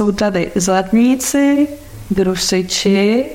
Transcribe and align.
jsou 0.00 0.12
tady 0.12 0.50
zlatníci, 0.54 1.68
drusiči, 2.10 3.26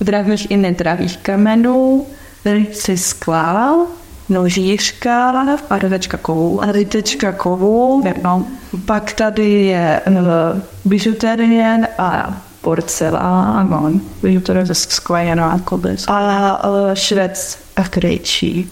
dravých 0.00 0.50
i 0.50 0.56
nedravých 0.56 1.16
kamenů, 1.16 2.06
ryci 2.44 2.96
skla, 2.96 3.86
nožířka 4.28 5.30
a 5.70 5.78
rytečka 5.78 6.16
kovů. 6.16 6.62
A 6.62 6.72
rytečka 6.72 7.32
kovů. 7.32 8.04
No. 8.24 8.46
Pak 8.86 9.12
tady 9.12 9.50
je 9.50 10.00
uh, 10.06 10.14
bižuterie 10.84 11.80
a 11.98 12.40
porcelán, 12.60 14.00
bižuterie 14.22 14.66
ze 14.66 14.74
kobec. 15.64 16.04
A 16.08 16.68
uh, 16.68 16.94
švec 16.94 17.58
a 17.76 17.88
krejčí. 17.88 18.70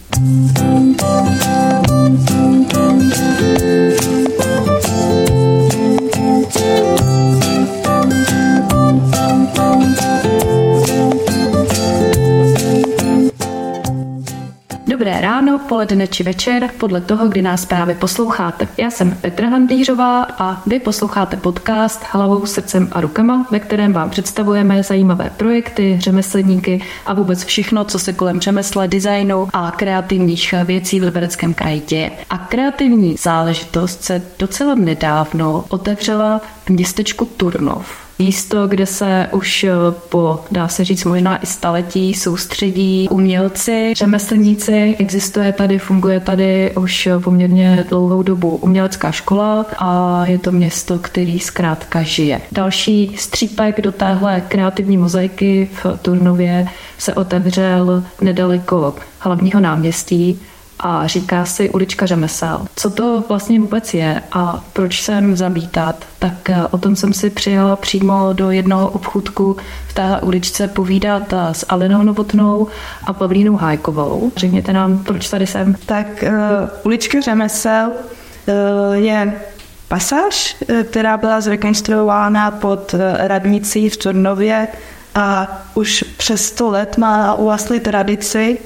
Ráno, 15.23 15.59
poledne 15.59 16.07
či 16.07 16.23
večer, 16.23 16.71
podle 16.79 17.01
toho, 17.01 17.29
kdy 17.29 17.43
nás 17.43 17.67
právě 17.67 17.95
posloucháte. 17.95 18.69
Já 18.77 18.91
jsem 18.91 19.11
Petra 19.21 19.49
Handlířová 19.49 20.23
a 20.39 20.63
vy 20.67 20.81
posloucháte 20.81 21.37
podcast 21.37 22.05
Hlavou, 22.11 22.47
srdcem 22.47 22.89
a 22.93 23.01
rukama, 23.01 23.47
ve 23.51 23.61
kterém 23.61 23.93
vám 23.93 24.11
představujeme 24.11 24.83
zajímavé 24.83 25.31
projekty, 25.37 25.99
řemeslníky 26.01 26.83
a 27.07 27.15
vůbec 27.15 27.45
všechno, 27.45 27.85
co 27.85 27.99
se 27.99 28.13
kolem 28.13 28.41
řemesla, 28.41 28.87
designu 28.87 29.49
a 29.53 29.71
kreativních 29.71 30.55
věcí 30.65 31.01
v 31.01 31.03
Libereckém 31.03 31.55
kraji 31.55 31.81
děje. 31.81 32.11
A 32.31 32.39
kreativní 32.39 33.17
záležitost 33.17 34.05
se 34.05 34.23
docela 34.39 34.75
nedávno 34.75 35.65
otevřela 35.69 36.41
v 36.65 36.71
městečku 36.71 37.25
Turnov 37.25 38.12
místo, 38.23 38.67
kde 38.67 38.87
se 38.87 39.29
už 39.33 39.65
eh, 39.65 39.71
po, 40.09 40.41
dá 40.51 40.69
se 40.69 40.85
říct, 40.85 41.05
možná 41.05 41.43
i 41.43 41.47
staletí 41.47 42.15
soustředí 42.15 43.09
umělci, 43.11 43.93
řemeslníci. 43.97 44.97
Existuje 44.99 45.53
tady, 45.53 45.79
funguje 45.79 46.21
tady 46.21 46.73
už 46.77 47.09
poměrně 47.25 47.85
dlouhou 47.89 48.23
dobu 48.23 48.49
umělecká 48.57 49.11
škola 49.13 49.67
a 49.79 50.23
je 50.27 50.39
to 50.39 50.53
město, 50.53 50.99
který 50.99 51.41
zkrátka 51.41 52.03
žije. 52.03 52.41
Další 52.53 53.15
střípek 53.19 53.81
do 53.81 53.93
téhle 53.93 54.43
kreativní 54.49 54.97
mozaiky 54.97 55.69
v 55.83 55.99
Turnově 56.03 56.67
se 56.99 57.15
otevřel 57.15 58.05
nedaleko 58.21 58.95
hlavního 59.19 59.61
náměstí 59.61 60.41
a 60.83 61.07
říká 61.07 61.45
si 61.45 61.71
ulička 61.71 62.07
řemesel. 62.07 62.67
Co 62.77 62.91
to 62.91 63.25
vlastně 63.29 63.61
vůbec 63.61 63.95
je 63.95 64.23
a 64.33 64.65
proč 64.73 65.03
sem 65.03 65.37
zamítat? 65.37 66.05
Tak 66.19 66.51
eh, 66.51 66.67
o 66.71 66.79
tom 66.79 66.97
jsem 66.97 67.13
si 67.13 67.31
přijela 67.31 67.77
přímo 67.77 68.33
do 68.33 68.51
jednoho 68.51 68.89
obchůdku 68.89 69.57
v 69.89 69.95
té 69.95 70.21
uličce 70.23 70.69
povídat 70.69 71.33
eh, 71.33 71.55
s 71.55 71.67
Alenou 71.69 72.03
Novotnou 72.03 72.67
a 73.05 73.13
Pavlínou 73.13 73.57
Hájkovou. 73.57 74.33
Řekněte 74.37 74.73
nám, 74.73 74.99
proč 74.99 75.29
tady 75.29 75.47
jsem? 75.47 75.77
Tak 75.87 76.07
uh, 76.23 76.69
ulička 76.83 77.21
řemesel 77.21 77.91
uh, 77.91 78.95
je 78.95 79.41
pasáž, 79.89 80.57
která 80.85 81.17
byla 81.17 81.41
zrekonstruována 81.41 82.51
pod 82.51 82.95
radnicí 83.19 83.89
v 83.89 83.97
Turnově 83.97 84.69
a 85.15 85.59
už 85.75 86.05
přes 86.17 86.45
100 86.47 86.71
let 86.71 86.99
má 86.99 87.35
vlastně 87.35 87.81
tradici 87.81 88.59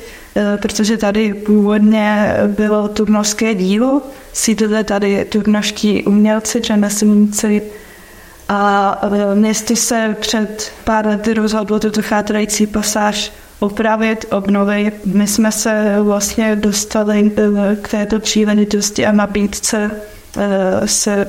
protože 0.63 0.97
tady 0.97 1.35
původně 1.35 2.35
bylo 2.47 2.89
turnovské 2.89 3.55
dílo, 3.55 4.03
sídlili 4.33 4.85
tady 4.85 5.25
turnovští 5.25 6.05
umělci, 6.05 6.61
řemeslníci 6.61 7.63
a 8.49 9.01
eh, 9.03 9.35
město 9.35 9.77
se 9.77 10.17
před 10.21 10.73
pár 10.85 11.07
lety 11.07 11.35
rozhodlo 11.35 11.79
tuto 11.79 12.03
chátrající 12.03 12.67
pasáž 12.67 13.33
opravit, 13.59 14.25
obnovit. 14.31 15.07
My 15.07 15.27
jsme 15.27 15.53
se 15.53 15.97
vlastně 16.03 16.57
dostali 16.57 17.33
eh, 17.37 17.77
k 17.77 17.89
této 17.89 18.21
příležitosti 18.21 19.07
a 19.07 19.13
nabídce 19.13 19.91
se 20.85 21.27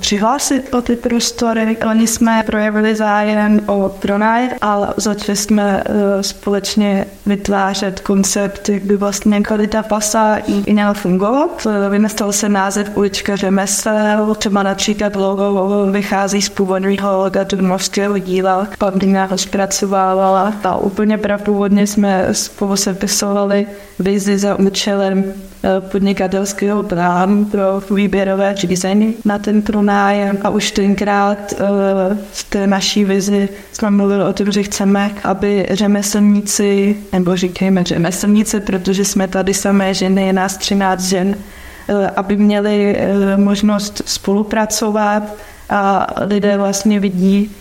přihlásit 0.00 0.74
o 0.74 0.82
ty 0.82 0.96
prostory. 0.96 1.76
Oni 1.90 2.06
jsme 2.06 2.42
projevili 2.46 2.94
zájem 2.94 3.60
o 3.66 3.88
pronájem 3.88 4.50
a 4.60 4.94
začali 4.96 5.36
jsme 5.36 5.84
uh, 5.84 6.20
společně 6.20 7.06
vytvářet 7.26 8.00
koncept, 8.00 8.68
jak 8.68 8.82
by 8.82 8.96
vlastně 8.96 9.40
kvalita 9.40 9.82
pasa 9.82 10.36
i 10.36 10.72
měla 10.72 10.94
fungovat. 10.94 11.66
Vymyslel 11.90 12.32
se 12.32 12.48
název 12.48 12.96
ulička 12.96 13.36
řemesel, 13.36 14.34
třeba 14.34 14.62
například 14.62 15.16
logo 15.16 15.86
vychází 15.90 16.42
z 16.42 16.48
původního 16.48 17.16
loga 17.18 17.44
turnovského 17.44 18.18
díla. 18.18 18.68
Pavlína 18.78 19.24
ho 19.24 19.38
zpracovávala 19.38 20.54
a 20.64 20.76
úplně 20.76 21.18
pravdůvodně 21.18 21.86
jsme 21.86 22.28
spolu 22.32 22.76
sepisovali 22.76 23.66
vizi 23.98 24.38
za 24.38 24.58
účelem 24.58 25.24
eh, 25.24 25.80
podnikatelského 25.80 26.82
plánu 26.82 27.44
pro 27.44 27.82
výběrové 27.94 28.54
řízení 28.56 29.14
na 29.24 29.38
ten 29.38 29.62
pronájem 29.70 30.38
a 30.42 30.50
už 30.50 30.70
tenkrát 30.70 31.38
uh, 31.52 32.16
v 32.32 32.44
té 32.50 32.66
naší 32.66 33.04
vizi 33.04 33.48
jsme 33.72 33.90
mluvili 33.90 34.24
o 34.24 34.32
tom, 34.32 34.52
že 34.52 34.62
chceme, 34.62 35.10
aby 35.24 35.66
řemeslníci, 35.70 36.96
nebo 37.12 37.36
říkejme 37.36 37.84
řemeslníci, 37.84 38.60
protože 38.60 39.04
jsme 39.04 39.28
tady 39.28 39.54
samé 39.54 39.94
ženy, 39.94 40.26
je 40.26 40.32
nás 40.32 40.56
13 40.56 41.00
žen, 41.00 41.28
uh, 41.28 42.06
aby 42.16 42.36
měli 42.36 42.96
uh, 42.96 43.40
možnost 43.40 44.02
spolupracovat 44.06 45.22
a 45.70 46.06
lidé 46.26 46.56
vlastně 46.56 47.00
vidí, 47.00 47.50
Eh, 47.50 47.59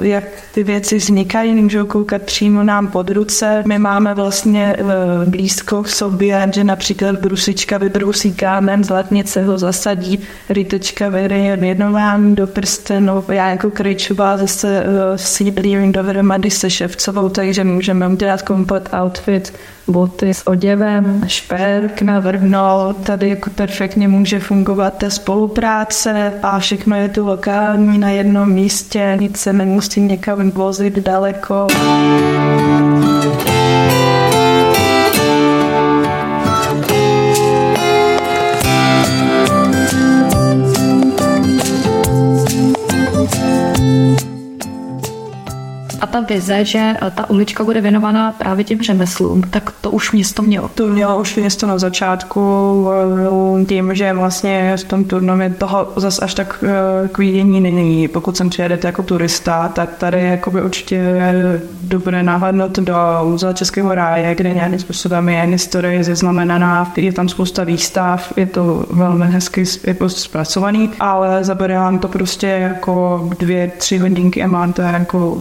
jak 0.00 0.24
ty 0.54 0.64
věci 0.64 0.96
vznikají, 0.96 1.54
můžou 1.54 1.86
koukat 1.86 2.22
přímo 2.22 2.62
nám 2.62 2.88
pod 2.88 3.10
ruce. 3.10 3.62
My 3.66 3.78
máme 3.78 4.14
vlastně 4.14 4.76
eh, 4.78 4.84
blízko 5.26 5.82
k 5.82 5.88
sobě, 5.88 6.50
že 6.54 6.64
například 6.64 7.16
brusička 7.16 7.78
vybrusí 7.78 8.34
kámen, 8.34 8.84
zlatnice 8.84 9.42
ho 9.42 9.58
zasadí, 9.58 10.20
rytečka 10.48 11.08
vyryje 11.08 11.56
věnování 11.56 12.34
do 12.34 12.46
prstenu. 12.46 13.24
Já 13.28 13.48
jako 13.48 13.70
Krejčová 13.70 14.36
zase 14.36 14.84
eh, 14.84 15.18
sídlím 15.18 15.92
dohromady 15.92 16.50
se 16.50 16.70
ševcovou, 16.70 17.28
takže 17.28 17.64
můžeme 17.64 18.08
udělat 18.08 18.42
komplet 18.42 18.88
outfit 19.02 19.52
boty 19.88 20.34
s 20.34 20.46
oděvem, 20.46 21.24
šperk 21.26 22.02
navrhnout. 22.02 22.96
Tady 22.96 23.28
jako 23.28 23.50
perfektně 23.50 24.08
může 24.08 24.40
fungovat 24.40 24.98
ta 24.98 25.10
spolupráce 25.10 26.32
a 26.42 26.58
všechno 26.58 26.96
je 26.96 27.08
tu 27.08 27.26
lokální 27.26 27.98
na 27.98 28.10
jednom 28.10 28.52
místě, 28.52 29.16
nic 29.20 29.36
se 29.36 29.52
nemusí 29.52 30.00
někam 30.00 30.50
vozit 30.50 30.98
daleko. 30.98 31.66
A 46.00 46.06
ta 46.06 46.20
vize, 46.20 46.64
že 46.64 46.78
eh, 46.78 47.10
ta 47.10 47.30
ulička 47.30 47.64
bude 47.64 47.80
věnovaná 47.80 48.32
právě 48.32 48.64
těm 48.64 48.82
řemeslům, 48.82 49.42
tak 49.42 49.70
to 49.80 49.90
už 49.90 50.12
město 50.12 50.42
mělo. 50.42 50.70
To 50.74 50.86
mělo 50.86 51.20
už 51.20 51.36
město 51.36 51.66
na 51.66 51.78
začátku 51.78 52.86
eh, 53.62 53.64
tím, 53.64 53.94
že 53.94 54.12
vlastně 54.12 54.76
v 54.76 54.84
tom 54.84 55.04
turnově 55.04 55.50
toho 55.50 55.92
zas 55.96 56.18
až 56.22 56.34
tak 56.34 56.64
eh, 56.66 57.08
k 57.08 57.18
vidění 57.18 57.60
není. 57.60 58.08
Pokud 58.08 58.36
sem 58.36 58.50
přijedete 58.50 58.88
jako 58.88 59.02
turista, 59.02 59.68
tak 59.68 59.96
tady 59.96 60.24
jakoby 60.24 60.62
určitě 60.62 61.18
dobré 61.82 62.22
nahlédnout 62.22 62.78
do 62.78 62.94
Muzea 63.24 63.52
Českého 63.52 63.94
ráje, 63.94 64.34
kde 64.34 64.54
nějakým 64.54 64.78
způsobem 64.78 65.28
je 65.28 65.40
historie 65.42 66.04
zaznamenaná, 66.04 66.92
je 66.96 67.12
tam 67.12 67.28
spousta 67.28 67.64
výstav, 67.64 68.32
je 68.36 68.46
to 68.46 68.86
velmi 68.90 69.26
hezky 69.26 69.64
jako 69.84 70.08
zpracovaný, 70.08 70.90
ale 71.00 71.44
zabere 71.44 71.78
vám 71.78 71.98
to 71.98 72.08
prostě 72.08 72.46
jako 72.46 73.28
dvě, 73.38 73.72
tři 73.78 73.98
hodinky 73.98 74.42
a 74.42 74.46
máte 74.46 74.82
jako 74.82 75.36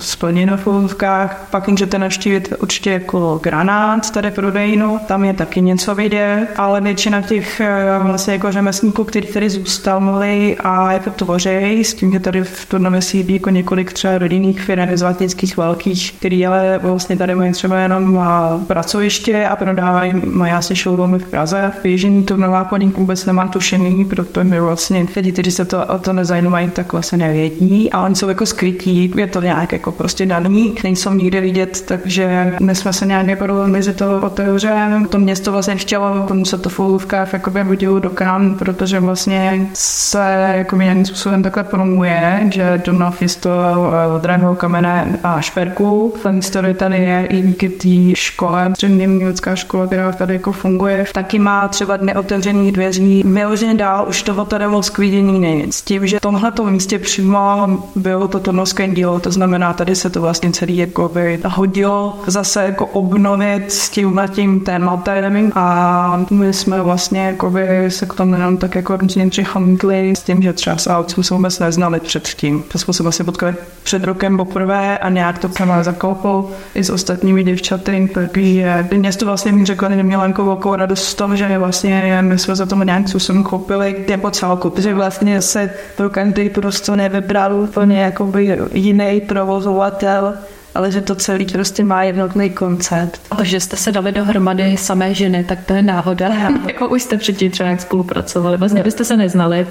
na 0.47 0.57
fotovkách. 0.57 1.47
Pak 1.51 1.67
můžete 1.67 1.99
navštívit 1.99 2.53
určitě 2.59 2.91
jako 2.91 3.39
granát, 3.43 4.11
tady 4.11 4.31
prodejnu, 4.31 4.99
tam 5.07 5.25
je 5.25 5.33
taky 5.33 5.61
něco 5.61 5.95
vidět, 5.95 6.47
ale 6.57 6.81
většina 6.81 7.21
těch 7.21 7.59
eh, 7.59 7.99
vlastně 7.99 8.33
jako 8.33 8.51
řemeslníků, 8.51 9.03
kteří 9.03 9.27
tady 9.27 9.49
zůstali 9.49 10.57
a 10.63 10.91
jako 10.91 11.09
tvoří, 11.09 11.83
s 11.83 11.93
tím, 11.93 12.11
že 12.11 12.19
tady 12.19 12.43
v 12.43 12.65
Turnové 12.65 13.01
sídlí 13.01 13.33
jako 13.33 13.49
několik 13.49 13.93
třeba 13.93 14.17
rodinných 14.17 14.61
firm 14.61 14.97
zlatnických 14.97 15.57
velkých, 15.57 16.11
který 16.11 16.47
ale 16.47 16.79
vlastně 16.83 17.17
tady 17.17 17.35
mají 17.35 17.51
třeba 17.51 17.79
jenom 17.79 18.19
pracoviště 18.67 19.47
a 19.47 19.55
prodávají, 19.55 20.13
mají 20.25 20.53
asi 20.53 20.75
showroomy 20.75 21.19
v 21.19 21.29
Praze. 21.29 21.71
Běžení 21.83 22.23
Turnová 22.23 22.65
podnik 22.65 22.97
vůbec 22.97 23.25
nemá 23.25 23.47
tušení, 23.47 24.05
protože 24.05 24.61
vlastně 24.61 25.07
lidi, 25.15 25.31
kteří 25.31 25.51
se 25.51 25.65
to, 25.65 25.85
o 25.85 25.99
to 25.99 26.13
nezajímají, 26.13 26.69
tak 26.69 26.91
vlastně 26.91 27.17
nevědí 27.17 27.91
a 27.91 28.01
oni 28.01 28.15
jsou 28.15 28.29
jako 28.29 28.45
skrytí, 28.45 29.13
je 29.15 29.27
to 29.27 29.41
nějak 29.41 29.71
jako 29.71 29.91
prostě 29.91 30.25
žádný, 30.43 30.75
nejsou 30.83 31.13
nikde 31.13 31.41
vidět, 31.41 31.81
takže 31.81 32.55
my 32.61 32.75
jsme 32.75 32.93
se 32.93 33.05
nějak 33.05 33.27
jako 33.27 33.47
rozhodli, 33.47 33.83
že 33.83 33.93
to 33.93 34.21
otevřeme. 34.21 35.07
To 35.07 35.19
město 35.19 35.51
vlastně 35.51 35.75
chtělo, 35.75 36.25
tomu 36.27 36.45
se 36.45 36.57
to 36.57 36.69
v 36.69 36.79
úvkách 36.79 37.33
jakoby 37.33 37.63
hodilo 37.63 37.99
do 37.99 38.09
kam, 38.09 38.55
protože 38.55 38.99
vlastně 38.99 39.69
se 39.73 40.53
jako 40.55 40.75
nějakým 40.75 41.05
způsobem 41.05 41.43
takhle 41.43 41.63
promuje, 41.63 42.47
že 42.53 42.81
Donov 42.85 43.21
je 43.21 43.27
toho 43.39 43.91
eh, 44.17 44.21
drahého 44.21 44.55
kamene 44.55 45.19
a 45.23 45.41
šperku. 45.41 46.13
Ten 46.23 46.35
historie 46.35 46.73
tady 46.73 46.97
je 46.97 47.25
i 47.29 47.41
díky 47.41 47.69
té 47.69 48.15
škole, 48.15 48.71
střední 48.73 49.07
umělecká 49.07 49.55
škola, 49.55 49.87
která 49.87 50.11
tady 50.11 50.33
jako 50.33 50.51
funguje. 50.51 51.05
Taky 51.13 51.39
má 51.39 51.67
třeba 51.67 51.97
dny 51.97 52.15
otevřených 52.15 52.71
dveří. 52.71 53.23
Vyloženě 53.25 53.73
dál 53.73 54.05
už 54.09 54.23
toho 54.23 54.45
tady 54.45 54.67
moc 54.67 54.89
k 54.89 54.97
vidění 54.97 55.39
není. 55.39 55.71
S 55.71 55.81
tím, 55.81 56.07
že 56.07 56.19
tomhle 56.19 56.51
místě 56.69 56.99
přímo 56.99 57.67
bylo 57.95 58.27
to 58.27 58.39
tornovské 58.39 58.87
dílo, 58.87 59.19
to 59.19 59.31
znamená, 59.31 59.73
tady 59.73 59.95
se 59.95 60.09
to 60.09 60.21
vlastně 60.27 60.51
celý 60.51 60.77
jako 60.77 61.09
by 61.13 61.39
hodilo 61.45 62.19
zase 62.27 62.63
jako 62.63 62.85
obnovit 62.85 63.71
s 63.71 63.89
tím 63.89 64.21
tím 64.27 64.59
tématem 64.59 65.51
a 65.55 66.25
my 66.29 66.53
jsme 66.53 66.81
vlastně 66.81 67.25
jako 67.25 67.49
by 67.49 67.91
se 67.91 68.05
k 68.05 68.13
tomu 68.13 68.33
jenom 68.33 68.57
tak 68.57 68.75
jako 68.75 68.97
různě 68.97 69.29
přichamtli 69.29 70.15
s 70.15 70.23
tím, 70.23 70.41
že 70.41 70.53
třeba 70.53 70.77
s 70.77 70.87
Alců 70.87 71.23
jsme 71.23 71.37
vůbec 71.37 71.59
neznali 71.59 71.99
předtím. 71.99 72.63
To 72.71 72.77
jsme 72.79 72.93
se 72.93 73.03
vlastně 73.03 73.25
potkali 73.25 73.55
před 73.83 74.03
rokem 74.03 74.37
poprvé 74.37 74.97
a 74.97 75.09
nějak 75.09 75.39
to 75.39 75.49
jsem 75.49 75.73
zakoupil 75.81 76.45
i 76.75 76.83
s 76.83 76.89
ostatními 76.89 77.43
děvčaty, 77.43 78.09
takže 78.13 78.87
město 78.97 79.25
vlastně 79.25 79.51
mi 79.51 79.65
řekla, 79.65 79.89
že 79.89 79.95
neměla 79.95 80.27
jako 80.27 80.45
velkou 80.45 80.75
radost 80.75 81.03
z 81.03 81.15
toho, 81.15 81.35
že 81.35 81.57
vlastně 81.57 82.21
my 82.21 82.39
jsme 82.39 82.55
za 82.55 82.65
to 82.65 82.75
nějak 82.83 83.09
způsobem 83.09 83.43
koupili 83.43 84.05
jako 84.07 84.31
celku, 84.31 84.69
protože 84.69 84.93
vlastně 84.93 85.41
se 85.41 85.69
pro 85.97 86.09
každý 86.09 86.49
prostě 86.49 86.91
nevybral 86.95 87.53
úplně 87.55 88.01
jakoby 88.01 88.57
jiný 88.73 89.21
provozovatel, 89.27 90.16
follow 90.17 90.56
ale 90.75 90.91
že 90.91 91.01
to 91.01 91.15
celý 91.15 91.45
prostě 91.45 91.83
má 91.83 92.03
jednotný 92.03 92.49
koncept. 92.49 93.21
A 93.31 93.43
že 93.43 93.59
jste 93.59 93.77
se 93.77 93.91
dali 93.91 94.11
dohromady 94.11 94.77
samé 94.77 95.13
ženy, 95.13 95.43
tak 95.43 95.59
to 95.65 95.73
je 95.73 95.81
náhoda. 95.81 96.29
jako 96.67 96.87
už 96.87 97.01
jste 97.01 97.17
předtím 97.17 97.51
třeba 97.51 97.69
jak 97.69 97.81
spolupracovali, 97.81 98.57
vlastně 98.57 98.83
byste 98.83 99.05
se 99.05 99.17
neznali. 99.17 99.67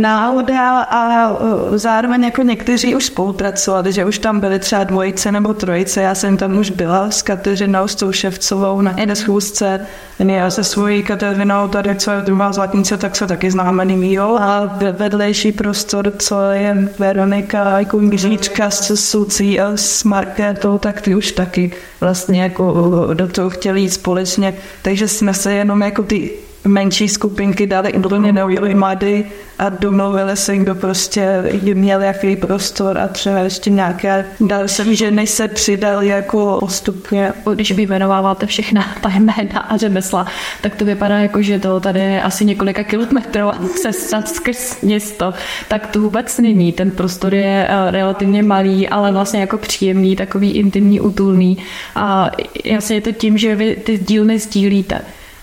Náhoda 0.00 0.82
a 0.82 1.32
zároveň 1.74 2.24
jako 2.24 2.42
někteří 2.42 2.94
už 2.94 3.04
spolupracovali, 3.04 3.92
že 3.92 4.04
už 4.04 4.18
tam 4.18 4.40
byly 4.40 4.58
třeba 4.58 4.84
dvojice 4.84 5.32
nebo 5.32 5.54
trojice. 5.54 6.02
Já 6.02 6.14
jsem 6.14 6.36
tam 6.36 6.58
už 6.58 6.70
byla 6.70 7.10
s 7.10 7.22
Kateřinou, 7.22 7.88
s 7.88 7.94
tou 7.94 8.12
Ševcovou 8.12 8.80
na 8.80 8.94
jedné 8.96 9.16
schůzce. 9.16 9.80
Já 10.18 10.50
se 10.50 10.64
svojí 10.64 11.02
Kateřinou, 11.02 11.68
tady 11.68 11.94
co 11.96 12.10
je 12.10 12.20
druhá 12.20 12.52
zlatnice, 12.52 12.96
tak 12.96 13.16
se 13.16 13.26
taky 13.26 13.50
známe 13.50 13.82
jo. 14.00 14.38
A 14.40 14.78
vedlejší 14.92 15.52
prostor, 15.52 16.12
co 16.18 16.40
je 16.50 16.88
Veronika, 16.98 17.78
jako 17.78 18.00
Jiříčka 18.00 18.70
s 18.70 18.94
Sucí 18.94 19.60
a 19.60 19.72
s 19.76 20.04
Markétou, 20.12 20.78
tak 20.78 21.00
ty 21.00 21.14
už 21.14 21.32
taky 21.32 21.72
vlastně 22.00 22.42
jako 22.42 22.74
do 23.14 23.28
toho 23.28 23.50
chtěli 23.50 23.80
jít 23.80 23.90
společně. 23.90 24.54
Takže 24.82 25.08
jsme 25.08 25.34
se 25.34 25.52
jenom 25.52 25.82
jako 25.82 26.02
ty 26.02 26.30
menší 26.64 27.08
skupinky 27.08 27.66
dali 27.66 27.92
úplně 27.92 28.32
dohromady 28.32 29.24
a 29.58 29.68
domluvili 29.68 30.36
se, 30.36 30.56
kdo 30.56 30.74
prostě 30.74 31.42
měl 31.74 32.02
jaký 32.02 32.36
prostor 32.36 32.98
a 32.98 33.08
třeba 33.08 33.38
ještě 33.38 33.70
nějaké 33.70 34.24
další 34.40 34.96
ženy 34.96 35.26
se 35.26 35.48
přidali 35.48 36.08
jako 36.08 36.56
postupně. 36.60 37.32
Když 37.54 37.72
vyjmenováváte 37.72 38.46
všechna 38.46 38.86
ta 39.00 39.08
jména 39.08 39.60
a 39.60 39.76
řemesla, 39.76 40.26
tak 40.60 40.74
to 40.74 40.84
vypadá 40.84 41.18
jako, 41.18 41.42
že 41.42 41.58
to 41.58 41.80
tady 41.80 42.00
je 42.00 42.22
asi 42.22 42.44
několika 42.44 42.84
kilometrů 42.84 43.50
cesta 43.82 44.22
skrz 44.22 44.80
město, 44.82 45.34
tak 45.68 45.86
to 45.86 46.00
vůbec 46.00 46.38
není. 46.38 46.72
Ten 46.72 46.90
prostor 46.90 47.34
je 47.34 47.68
eh, 47.68 47.90
relativně 47.90 48.42
malý, 48.42 48.88
ale 48.88 49.12
vlastně 49.12 49.40
jako 49.40 49.58
příjemný, 49.58 50.16
takový 50.16 50.50
intimní, 50.50 51.00
útulný 51.00 51.58
a 51.94 52.30
jasně 52.64 52.96
je 52.96 53.00
to 53.00 53.12
tím, 53.12 53.38
že 53.38 53.56
vy 53.56 53.76
ty 53.76 53.98
dílny 53.98 54.38
sdílíte. 54.38 55.00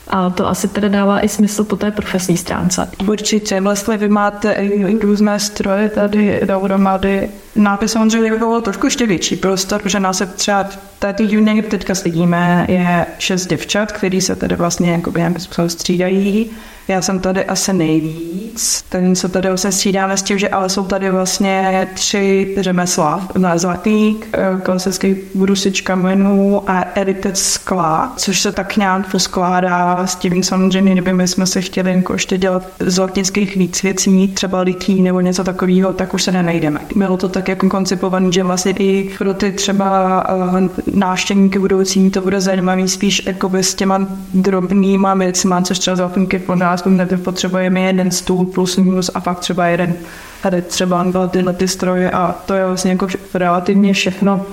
A 0.09 0.29
to 0.29 0.47
asi 0.47 0.67
teda 0.67 0.87
dává 0.87 1.25
i 1.25 1.29
smysl 1.29 1.63
po 1.63 1.75
té 1.75 1.91
profesní 1.91 2.37
stránce. 2.37 2.89
Určitě, 3.07 3.61
vlastně 3.61 3.97
vy 3.97 4.09
máte 4.09 4.69
různé 5.01 5.39
stroje 5.39 5.89
tady 5.89 6.41
dohromady. 6.45 7.29
Nápis 7.55 7.91
samozřejmě 7.91 8.31
by 8.31 8.37
bylo 8.37 8.61
trošku 8.61 8.85
ještě 8.85 9.07
větší 9.07 9.35
prostor, 9.35 9.81
protože 9.81 9.99
nás 9.99 10.17
se 10.17 10.25
třeba 10.25 10.63
v 10.63 10.77
této 10.99 11.25
dílně, 11.25 11.63
teďka 11.63 11.95
sedíme, 11.95 12.65
je 12.69 13.05
šest 13.17 13.47
děvčat, 13.47 13.91
který 13.91 14.21
se 14.21 14.35
tady 14.35 14.55
vlastně 14.55 14.91
jako 14.91 15.11
během 15.11 15.35
střídají. 15.67 16.51
Já 16.89 17.01
jsem 17.01 17.19
tady 17.19 17.45
asi 17.45 17.73
nejvíc. 17.73 18.85
Ten 18.89 19.15
se 19.15 19.29
tady 19.29 19.49
se 19.55 19.71
střídáme 19.71 20.17
s 20.17 20.23
tím, 20.23 20.39
že 20.39 20.49
ale 20.49 20.69
jsou 20.69 20.85
tady 20.85 21.09
vlastně 21.09 21.87
tři 21.93 22.55
řemesla. 22.59 23.27
Na 23.37 23.57
zlatník, 23.57 24.27
eh, 24.33 24.61
klasický 24.63 25.15
brusička 25.35 25.95
menů 25.95 26.69
a 26.69 26.85
editec 26.95 27.39
skla, 27.41 28.13
což 28.17 28.41
se 28.41 28.51
tak 28.51 28.77
nějak 28.77 29.11
poskládá 29.11 30.07
s 30.07 30.15
tím 30.15 30.43
samozřejmě, 30.43 30.91
kdyby 30.91 31.13
my 31.13 31.27
jsme 31.27 31.45
se 31.45 31.61
chtěli 31.61 31.93
jako 31.93 32.13
ještě 32.13 32.37
dělat 32.37 32.63
zlatnických 32.79 33.55
víc 33.55 33.83
věcí, 33.83 34.27
třeba 34.27 34.61
lití 34.61 35.01
nebo 35.01 35.21
něco 35.21 35.43
takového, 35.43 35.93
tak 35.93 36.13
už 36.13 36.23
se 36.23 36.31
nenajdeme. 36.31 36.79
Bylo 36.95 37.17
to 37.17 37.29
tak 37.29 37.48
jako 37.49 37.69
koncipované, 37.69 38.31
že 38.31 38.43
vlastně 38.43 38.71
i 38.71 39.09
pro 39.17 39.33
ty 39.33 39.51
třeba 39.51 40.23
uh, 40.35 40.59
návštěvníky 40.93 41.59
budoucí 41.59 42.09
to 42.09 42.21
bude 42.21 42.41
zajímavý 42.41 42.87
spíš 42.87 43.25
jako 43.25 43.51
s 43.53 43.75
těma 43.75 44.07
drobnýma 44.33 45.13
věcma, 45.13 45.61
což 45.61 45.79
třeba 45.79 45.95
zlatníky 45.95 46.39
po 46.39 46.55
nás 46.55 46.83
potřebujeme 47.23 47.79
jeden 47.79 48.11
stůl 48.11 48.45
plus 48.45 48.77
minus 48.77 49.11
a 49.13 49.19
pak 49.21 49.39
třeba 49.39 49.67
jeden 49.67 49.93
tady 50.41 50.61
třeba 50.61 51.03
dva 51.03 51.27
tyhle 51.27 51.53
ty 51.53 51.67
stroje 51.67 52.11
a 52.11 52.35
to 52.45 52.53
je 52.53 52.65
vlastně 52.65 52.91
jako 52.91 53.07
relativně 53.33 53.93
všechno 53.93 54.45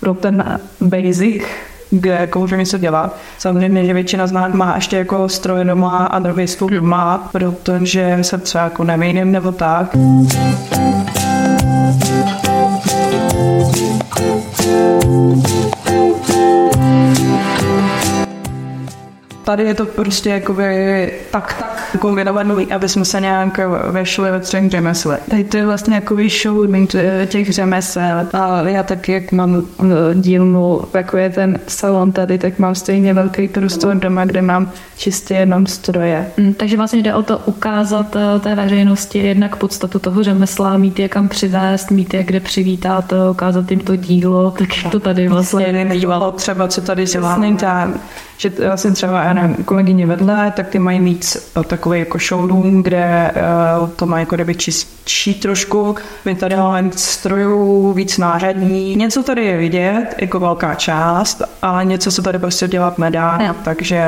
pro 0.00 0.14
ten 0.14 0.60
basic, 0.80 1.42
kde 1.90 2.10
jako 2.10 2.40
už 2.40 2.50
něco 2.50 2.78
dělat. 2.78 3.16
Samozřejmě, 3.38 3.84
že 3.84 3.94
většina 3.94 4.26
z 4.26 4.32
nás 4.32 4.52
má 4.52 4.74
ještě 4.74 4.96
jako 4.96 5.28
stroje 5.28 5.64
doma 5.64 6.06
a 6.06 6.18
druhý 6.18 6.46
stůl 6.46 6.68
doma, 6.68 7.28
protože 7.32 8.18
se 8.22 8.38
třeba 8.38 8.64
jako 8.64 8.84
nevyjdem 8.84 9.32
nebo 9.32 9.52
tak. 9.52 9.96
Música 15.90 16.39
tady 19.50 19.64
je 19.64 19.74
to 19.74 19.86
prostě 19.86 20.30
jakoby 20.30 21.12
tak, 21.30 21.54
tak 21.58 22.00
kombinovaný, 22.00 22.72
aby 22.72 22.88
jsme 22.88 23.04
se 23.04 23.20
nějak 23.20 23.60
vešli 23.90 24.30
ve 24.30 24.40
třech 24.40 24.70
řemesle. 24.70 25.18
Tady 25.30 25.44
to 25.44 25.56
je 25.56 25.66
vlastně 25.66 25.94
jakoby 25.94 26.28
show 26.28 26.66
těch 27.26 27.52
řemesel 27.52 28.26
a 28.32 28.62
já 28.68 28.82
tak, 28.82 29.08
jak 29.08 29.32
mám 29.32 29.62
eh, 29.80 29.84
dílnu, 30.14 30.80
jako 30.94 31.16
je 31.16 31.30
ten 31.30 31.58
salon 31.66 32.12
tady, 32.12 32.38
tak 32.38 32.58
mám 32.58 32.74
stejně 32.74 33.14
velký 33.14 33.48
prostor 33.48 33.96
doma, 33.96 34.24
kde 34.24 34.42
mám 34.42 34.70
čistě 34.96 35.34
jenom 35.34 35.66
stroje. 35.66 36.30
Mm, 36.36 36.54
takže 36.54 36.76
vlastně 36.76 37.02
jde 37.02 37.14
o 37.14 37.22
to 37.22 37.38
ukázat 37.38 38.16
eh, 38.16 38.40
té 38.40 38.54
veřejnosti 38.54 39.18
jednak 39.18 39.56
podstatu 39.56 39.98
toho 39.98 40.22
řemesla, 40.22 40.76
mít 40.76 40.98
je 40.98 41.08
kam 41.08 41.28
přivést, 41.28 41.90
mít 41.90 42.14
je 42.14 42.24
kde 42.24 42.40
přivítat, 42.40 43.12
ukázat 43.30 43.70
jim 43.70 43.80
to 43.80 43.96
dílo, 43.96 44.50
tak 44.50 44.68
to 44.90 45.00
tady 45.00 45.28
vlastně 45.28 45.86
bývalo. 45.90 46.32
Třeba, 46.32 46.68
co 46.68 46.80
tady 46.80 47.04
dělá 47.04 47.38
že 48.40 48.50
vlastně 48.66 48.90
třeba 48.90 49.22
já 49.22 49.32
nevím, 49.32 49.56
kolegyně 49.64 50.06
vedle, 50.06 50.52
tak 50.56 50.68
ty 50.68 50.78
mají 50.78 51.00
víc 51.00 51.52
eh, 51.60 51.64
takový 51.64 51.98
jako 51.98 52.18
showroom, 52.18 52.82
kde 52.82 53.30
uh, 53.80 53.88
to 53.88 54.06
má 54.06 54.20
jako 54.20 54.34
kdyby 54.34 54.54
čistší 54.54 55.34
trošku. 55.34 55.96
My 56.24 56.34
tady 56.34 56.56
máme 56.56 56.82
víc 56.82 57.04
strojů, 57.04 57.92
víc 57.92 58.18
náhradní. 58.18 58.96
Něco 58.96 59.22
tady 59.22 59.44
je 59.44 59.56
vidět, 59.56 60.14
jako 60.18 60.40
velká 60.40 60.74
část, 60.74 61.42
ale 61.62 61.84
něco 61.84 62.10
se 62.10 62.22
tady 62.22 62.38
prostě 62.38 62.68
dělat 62.68 62.98
nedá, 62.98 63.38
no. 63.38 63.54
takže 63.64 64.04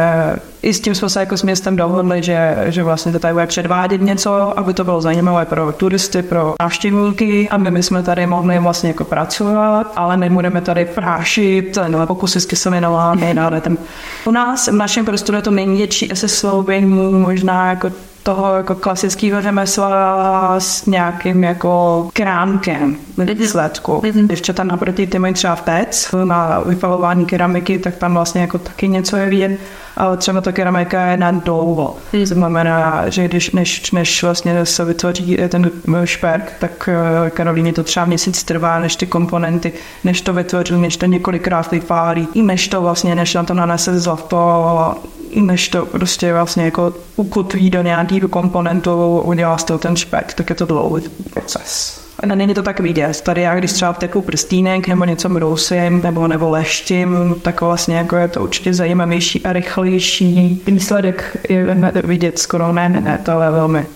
i 0.62 0.74
s 0.74 0.80
tím 0.80 0.94
jsme 0.94 1.08
se 1.08 1.20
jako 1.20 1.36
s 1.36 1.42
městem 1.42 1.76
dohodli, 1.76 2.22
že, 2.22 2.56
že 2.66 2.82
vlastně 2.82 3.12
to 3.12 3.18
tady 3.18 3.34
bude 3.34 3.46
předvádět 3.46 4.02
něco, 4.02 4.58
aby 4.58 4.74
to 4.74 4.84
bylo 4.84 5.00
zajímavé 5.00 5.44
pro 5.44 5.72
turisty, 5.72 6.22
pro 6.22 6.54
návštěvníky, 6.62 7.48
aby 7.48 7.70
my 7.70 7.82
jsme 7.82 8.02
tady 8.02 8.26
mohli 8.26 8.58
vlastně 8.58 8.88
jako 8.88 9.04
pracovat, 9.04 9.92
ale 9.96 10.16
nebudeme 10.16 10.60
tady 10.60 10.84
prášit, 10.84 11.78
nebo 11.88 12.06
pokusy 12.06 12.40
s 12.40 12.46
kyselinovámi, 12.46 13.34
dále 13.34 13.60
ten 13.60 13.76
u 14.24 14.30
nás 14.30 14.68
v 14.68 14.72
našem 14.72 15.04
prostoru 15.04 15.42
to 15.42 15.50
největší 15.50 16.12
asi 16.12 16.28
sloubení 16.28 17.12
možná 17.12 17.68
jako 17.70 17.90
toho 18.22 18.56
jako 18.56 18.74
klasického 18.74 19.42
řemesla 19.42 20.60
s 20.60 20.86
nějakým 20.86 21.44
jako 21.44 22.08
kránkem 22.12 22.96
výsledku. 23.34 24.02
Děvčata 24.26 24.64
naproti 24.64 25.06
ty 25.06 25.18
mají 25.18 25.34
třeba 25.34 25.56
pec 25.56 26.14
na 26.24 26.60
vypalování 26.66 27.26
keramiky, 27.26 27.78
tak 27.78 27.96
tam 27.96 28.14
vlastně 28.14 28.40
jako 28.40 28.58
taky 28.58 28.88
něco 28.88 29.16
je 29.16 29.26
vidět, 29.26 29.58
ale 29.96 30.16
třeba 30.16 30.40
ta 30.40 30.52
keramika 30.52 31.06
je 31.06 31.16
na 31.16 31.30
dlouho. 31.30 31.96
To 32.10 32.26
znamená, 32.26 33.04
že 33.08 33.28
když 33.28 33.50
než, 33.50 33.90
než 33.90 34.22
vlastně 34.22 34.66
se 34.66 34.84
vytvoří 34.84 35.38
ten 35.48 35.70
šperk, 36.04 36.52
tak 36.58 36.88
eh, 36.88 37.30
Karolíně 37.30 37.72
to 37.72 37.82
třeba 37.82 38.06
měsíc 38.06 38.44
trvá, 38.44 38.78
než 38.78 38.96
ty 38.96 39.06
komponenty, 39.06 39.72
než 40.04 40.20
to 40.20 40.32
vytvoří, 40.32 40.80
než 40.80 40.96
to 40.96 41.06
několikrát 41.06 41.70
vypálí, 41.70 42.28
než 42.34 42.68
to 42.68 42.80
vlastně, 42.80 43.14
než 43.14 43.34
na 43.34 43.42
to 43.44 43.54
nanese 43.54 44.00
zlato, 44.00 44.94
než 45.40 45.68
to 45.68 45.86
prostě 45.86 46.32
vlastně 46.32 46.64
jako 46.64 46.94
ukotví 47.16 47.70
do 47.70 47.82
nějakého 47.82 48.28
komponentu, 48.28 49.20
udělá 49.20 49.58
z 49.58 49.64
toho 49.64 49.78
ten 49.78 49.96
špek, 49.96 50.34
tak 50.34 50.50
je 50.50 50.56
to 50.56 50.66
dlouhý 50.66 51.02
proces. 51.34 52.00
A 52.20 52.26
není 52.26 52.54
to 52.54 52.62
tak 52.62 52.80
vidět. 52.80 53.20
Tady 53.20 53.42
já, 53.42 53.54
když 53.54 53.72
třeba 53.72 53.92
vteku 53.92 54.20
prstínek 54.20 54.88
nebo 54.88 55.04
něco 55.04 55.28
mrousím 55.28 56.00
nebo, 56.02 56.28
nebo 56.28 56.50
leštím, 56.50 57.34
tak 57.42 57.60
vlastně 57.60 57.96
jako 57.96 58.16
je 58.16 58.28
to 58.28 58.42
určitě 58.42 58.74
zajímavější 58.74 59.42
a 59.44 59.52
rychlejší. 59.52 60.62
Výsledek 60.66 61.36
je 61.48 61.76
vidět 62.04 62.38
skoro 62.38 62.72
ne, 62.72 62.88
ne, 62.88 63.00
ne 63.00 63.18
to 63.24 63.40
je 63.40 63.50
velmi 63.50 63.86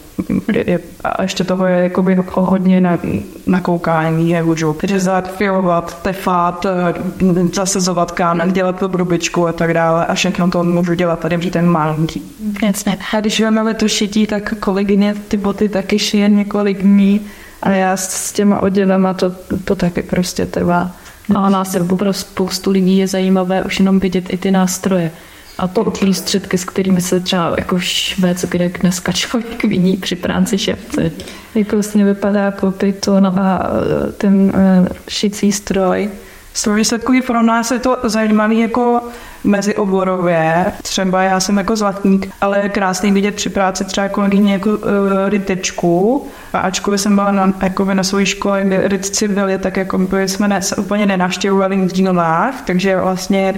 a 1.05 1.23
ještě 1.23 1.45
toho 1.45 1.67
je 1.67 1.83
jakoby 1.83 2.17
hodně 2.31 2.81
na, 2.81 2.99
na 3.47 3.61
koukání, 3.61 4.31
je 4.31 4.43
můžu 4.43 4.77
řezat, 4.85 5.37
filovat, 5.37 6.03
tefat, 6.03 6.67
eh, 6.67 6.95
zasazovat 7.53 8.13
kámen, 8.13 8.53
dělat 8.53 8.79
to 8.79 8.89
brubičku 8.89 9.47
a 9.47 9.53
tak 9.53 9.75
dále 9.75 10.07
a 10.07 10.15
všechno 10.15 10.51
to 10.51 10.65
můžu 10.65 10.95
dělat 10.95 11.19
tady 11.19 11.37
v 11.37 11.51
ten 11.51 11.67
malinký. 11.67 12.23
Jasně. 12.63 12.99
A 13.17 13.21
když 13.21 13.41
vezmeme 13.41 13.75
to 13.75 13.89
šití, 13.89 14.27
tak 14.27 14.55
kolegyně 14.61 15.15
ty 15.29 15.37
boty 15.37 15.69
taky 15.69 15.99
šije 15.99 16.29
několik 16.29 16.83
dní 16.83 17.21
a 17.63 17.71
já 17.71 17.97
s 17.97 18.33
těma 18.33 18.63
oddělama 18.63 19.15
to, 19.15 19.33
to 19.65 19.77
taky 19.77 20.03
prostě 20.03 20.47
trvá. 20.47 20.91
No 21.29 21.45
a 21.45 21.49
nás 21.49 21.77
pro 21.99 22.13
spoustu 22.13 22.71
lidí 22.71 22.99
je 22.99 23.09
zajímavé 23.09 23.63
už 23.63 23.79
jenom 23.79 24.01
vidět 24.01 24.33
i 24.33 24.37
ty 24.37 24.51
nástroje 24.51 25.11
a 25.59 25.69
to 25.69 25.85
prostředky, 25.85 26.59
s 26.59 26.65
kterými 26.65 27.01
se 27.01 27.21
třeba 27.21 27.55
jako 27.59 27.79
švec, 27.79 28.45
kde 28.45 28.69
dneska 28.69 29.13
člověk 29.13 29.65
vidí 29.65 29.97
při 29.97 30.17
práci 30.17 30.59
ševce. 30.59 31.11
Jak 31.55 31.73
vlastně 31.73 32.05
vypadá 32.05 32.41
jako 32.41 32.71
pyton 32.71 33.27
a 33.27 33.71
e, 34.09 34.13
ten 34.13 34.53
e, 34.55 34.89
šicí 35.09 35.53
stroj. 35.53 36.11
Z 36.57 36.67
výsledku 36.67 37.13
pro 37.27 37.43
nás 37.43 37.71
je 37.71 37.79
to 37.79 37.97
zajímavé 38.03 38.55
jako 38.55 39.01
mezioborově. 39.45 40.73
Třeba 40.83 41.23
já 41.23 41.41
jsem 41.41 41.57
jako 41.57 41.77
zlatník, 41.77 42.29
ale 42.41 42.61
je 42.63 42.69
krásný 42.69 43.13
vidět 43.13 43.35
při 43.35 43.49
práci 43.49 43.85
třeba 43.85 44.09
kolegyně 44.09 44.53
jako 44.53 44.71
uh, 44.71 44.79
rytečku. 45.29 46.27
A 46.53 46.59
ačkoliv 46.59 47.01
jsem 47.01 47.15
byla 47.15 47.33
na, 47.33 47.53
jako 47.63 47.95
na 47.95 48.03
své 48.03 48.27
škole, 48.27 48.65
kde 48.65 48.89
rytci 48.89 49.29
byli, 49.29 49.59
tak 49.59 49.77
jako 49.77 50.09
jsme 50.27 50.49
ne, 50.49 50.61
úplně 50.79 51.07
nenavštěvovali 51.07 51.77
dílnách, 51.93 52.55
takže 52.67 52.97
vlastně 53.01 53.55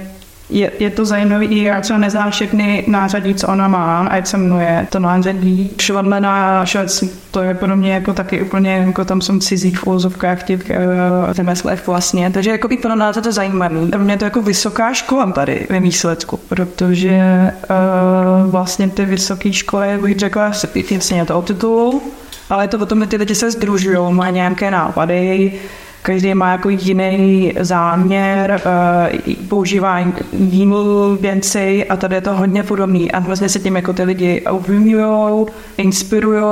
je, 0.51 0.73
je 0.79 0.91
to 0.91 1.05
zajímavé, 1.05 1.45
i 1.45 1.63
já 1.63 1.81
třeba 1.81 1.99
neznám 1.99 2.31
všechny 2.31 2.85
nářadí, 2.87 3.35
co 3.35 3.49
ona 3.49 3.69
má, 3.69 4.07
a 4.07 4.25
se 4.25 4.37
jmenuje 4.37 4.87
to 4.91 4.99
nářadí. 4.99 5.71
Švadlená 5.81 6.65
švec, 6.65 7.05
to 7.31 7.43
je 7.43 7.55
pro 7.55 7.77
mě 7.77 7.93
jako 7.93 8.13
taky 8.13 8.43
úplně, 8.43 8.85
jako 8.87 9.05
tam 9.05 9.21
jsem 9.21 9.41
cizí 9.41 9.75
v 9.75 9.87
úzovkách 9.87 10.43
těch 10.43 10.61
uh, 10.71 11.77
vlastně, 11.87 12.31
takže 12.31 12.51
jako 12.51 12.69
pro 12.83 12.95
nás 12.95 13.17
je 13.17 13.23
to 13.23 13.33
zajímavé. 13.33 13.87
Pro 13.87 14.01
mě 14.01 14.17
to 14.17 14.25
jako 14.25 14.43
vysoká 14.43 14.93
škola 14.93 15.33
tady 15.33 15.67
ve 15.71 15.81
výsledku, 15.81 16.37
protože 16.49 17.21
uh, 17.71 18.51
vlastně 18.51 18.89
ty 18.89 19.05
vysoké 19.05 19.53
školy, 19.53 19.99
bych 20.03 20.19
řekla, 20.19 20.53
se 20.53 20.69
jasně 20.91 21.25
to 21.25 21.39
o 21.39 21.43
titulu, 21.43 22.03
ale 22.51 22.65
je 22.65 22.69
to 22.69 22.79
o 22.79 22.87
tom, 22.87 23.01
že 23.01 23.07
ty 23.07 23.17
lidi 23.17 23.35
se 23.35 23.51
združují, 23.51 24.15
mají 24.15 24.35
nějaké 24.35 24.71
nápady, 24.71 25.53
každý 26.09 26.35
má 26.35 26.53
jako 26.53 26.69
jiný 26.69 27.53
záměr, 27.61 28.61
uh, 29.27 29.35
používá 29.49 30.05
jinou 30.33 31.17
věci 31.21 31.85
a 31.85 31.97
tady 31.97 32.15
je 32.15 32.21
to 32.21 32.37
hodně 32.37 32.63
podobný. 32.63 33.13
A 33.13 33.19
vlastně 33.19 33.49
se 33.49 33.59
tím 33.59 33.77
jako 33.77 33.93
ty 33.93 34.03
lidi 34.03 34.41
ovlivňují, 34.41 35.47
inspirují, 35.77 36.43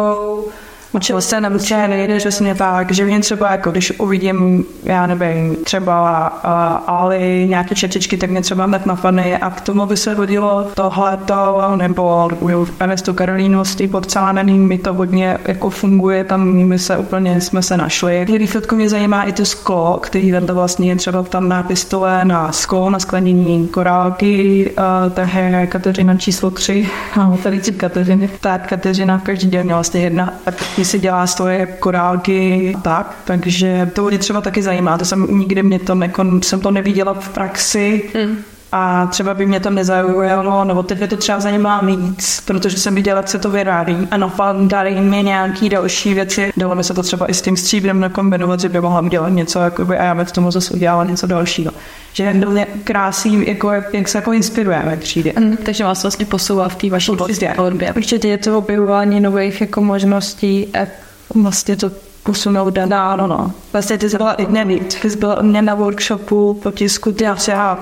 Učil 0.93 1.21
se 1.21 1.41
na 1.41 1.51
nejde 1.87 2.17
přesně 2.17 2.55
tak, 2.55 2.93
že 2.93 3.05
mě 3.05 3.21
třeba 3.21 3.51
jako 3.51 3.71
když 3.71 3.93
uvidím, 3.99 4.65
já 4.85 5.07
nevím, 5.07 5.57
třeba 5.65 6.31
uh, 6.31 6.91
Ali 6.91 7.47
nějaké 7.49 7.75
čečičky, 7.75 8.17
tak 8.17 8.31
mě 8.31 8.43
třeba 8.43 8.65
hned 8.65 8.87
napadne 8.87 9.39
a 9.39 9.51
k 9.51 9.61
tomu 9.61 9.87
by 9.87 9.97
se 9.97 10.15
hodilo 10.15 10.67
tohleto, 10.75 11.63
nebo 11.77 12.29
Ernestu 12.81 13.15
Karolínu 13.15 13.65
s 13.65 13.75
tím 13.75 13.91
podcáleným, 13.91 14.69
mi 14.69 14.79
to 14.79 14.95
hodně 14.95 15.39
jako 15.45 15.71
funguje, 15.71 16.25
tam 16.25 16.53
my 16.53 16.79
se 16.79 16.97
úplně 16.97 17.41
jsme 17.41 17.63
se 17.63 17.77
našli. 17.77 18.27
Výsledku 18.39 18.75
mě 18.75 18.89
zajímá 18.89 19.23
i 19.23 19.33
to 19.33 19.45
sklo, 19.45 19.99
který 20.03 20.33
vedle 20.33 20.55
vlastně 20.55 20.89
je 20.89 20.97
třeba 20.97 21.23
tam 21.23 21.49
na 21.49 21.63
pistole, 21.63 22.25
na 22.25 22.53
sklo, 22.53 22.91
na 22.91 22.99
sklenění 22.99 23.69
korálky, 23.69 24.71
uh, 24.79 25.13
takže 25.13 25.67
Kateřina 25.67 26.17
číslo 26.17 26.51
3, 26.51 26.89
no, 27.17 27.39
tady 27.43 27.61
Kateřiny, 27.61 28.31
tak 28.41 28.69
Kateřina 28.69 29.19
v 29.19 29.23
každý 29.23 29.51
den 29.51 29.69
vlastně 29.69 30.01
jedna 30.01 30.35
si 30.85 30.99
dělá 30.99 31.27
svoje 31.27 31.67
korálky 31.67 32.77
tak, 32.83 33.17
takže 33.25 33.91
to 33.95 34.03
mě 34.03 34.19
třeba 34.19 34.41
taky 34.41 34.63
zajímá, 34.63 34.99
to 34.99 35.05
jsem 35.05 35.39
nikdy 35.39 35.63
mě 35.63 35.79
to, 35.79 35.95
jako, 36.03 36.25
jsem 36.43 36.61
to 36.61 36.71
neviděla 36.71 37.15
v 37.15 37.29
praxi, 37.29 38.11
mm. 38.27 38.37
A 38.73 39.07
třeba 39.07 39.35
by 39.35 39.47
mě 39.47 39.61
to 39.61 39.71
nezaujalo, 39.71 40.65
nebo 40.65 40.83
teď 40.83 41.11
to 41.11 41.17
třeba 41.17 41.41
zajímá 41.41 41.81
víc, 41.81 42.43
protože 42.47 42.79
jsem 42.79 42.95
viděla, 42.95 43.23
co 43.23 43.39
to 43.39 43.51
vyrábí. 43.51 44.09
A 44.11 44.17
napadaly 44.17 45.01
mi 45.01 45.23
nějaký 45.23 45.69
další 45.69 46.15
věci. 46.15 46.53
Dalo 46.57 46.75
mi 46.75 46.85
se 46.85 46.95
to 46.95 47.03
třeba 47.03 47.31
i 47.31 47.35
s 47.35 47.43
tím 47.43 47.57
stříbrem 47.57 48.01
nakombinovat, 48.01 48.61
že 48.61 48.69
by 48.69 48.81
mohla 48.81 49.01
udělat 49.01 49.29
něco, 49.29 49.59
jakoby, 49.59 49.99
a 49.99 50.05
já 50.05 50.15
bych 50.15 50.33
tomu 50.33 50.51
zase 50.51 50.75
udělala 50.75 51.05
něco 51.05 51.27
dalšího. 51.27 51.73
Že 52.13 52.25
je 52.25 52.67
krásný, 52.85 53.49
jako, 53.49 53.73
jak 53.93 54.09
se 54.09 54.19
jako 54.19 54.33
inspirujeme 54.33 54.97
přijde. 54.97 55.33
Mm, 55.39 55.57
takže 55.57 55.85
vás 55.85 56.03
vlastně 56.03 56.27
posouvá 56.27 56.69
v 56.69 56.77
té 56.77 56.91
vaší 56.91 57.13
tvorbě. 57.55 57.93
Určitě 57.97 58.29
je 58.29 58.39
to 58.39 58.59
objevování 58.59 59.21
nových 59.21 59.61
jako 59.61 59.81
možností 59.81 60.67
a 60.67 60.87
vlastně 61.35 61.77
to 61.77 61.91
posunout 62.27 62.75
dál. 62.75 63.17
No, 63.17 63.27
no. 63.27 63.53
Vlastně 63.73 63.99
ty 63.99 64.11
jsi 64.11 64.17
byla 64.17 64.33
i 64.35 64.53
nevíc. 64.53 64.95
Ty 64.95 65.11
jsi 65.11 65.17
byla 65.17 65.43
mě 65.43 65.63
na 65.63 65.75
workshopu 65.75 66.55
po 66.63 66.71
tisku 66.71 67.15
já 67.49 67.79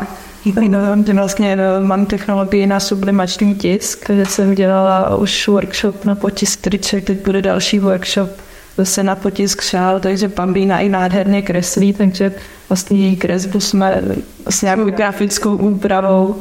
No, 0.69 0.79
vlastně 1.15 1.57
no, 1.57 1.63
mám 1.81 2.07
technologii 2.07 2.67
na 2.67 2.81
sublimační 2.81 3.55
tisk, 3.55 4.11
kde 4.11 4.27
jsem 4.27 4.55
dělala 4.55 5.17
už 5.17 5.49
workshop 5.49 6.05
na 6.05 6.15
potisk 6.15 6.61
triček, 6.61 7.05
teď 7.05 7.25
bude 7.25 7.43
další 7.43 7.79
workshop 7.79 8.31
zase 8.77 9.03
na 9.03 9.17
potisk 9.17 9.63
šál, 9.63 10.01
takže 10.01 10.29
Bambína 10.29 10.81
i 10.81 10.89
nádherně 10.89 11.43
kreslí, 11.43 11.93
takže 11.93 12.33
vlastně 12.69 12.99
její 12.99 13.17
kresbu 13.17 13.61
jsme 13.61 14.03
s 14.51 14.63
nějakou 14.63 14.91
grafickou 14.91 15.57
úpravou 15.57 16.37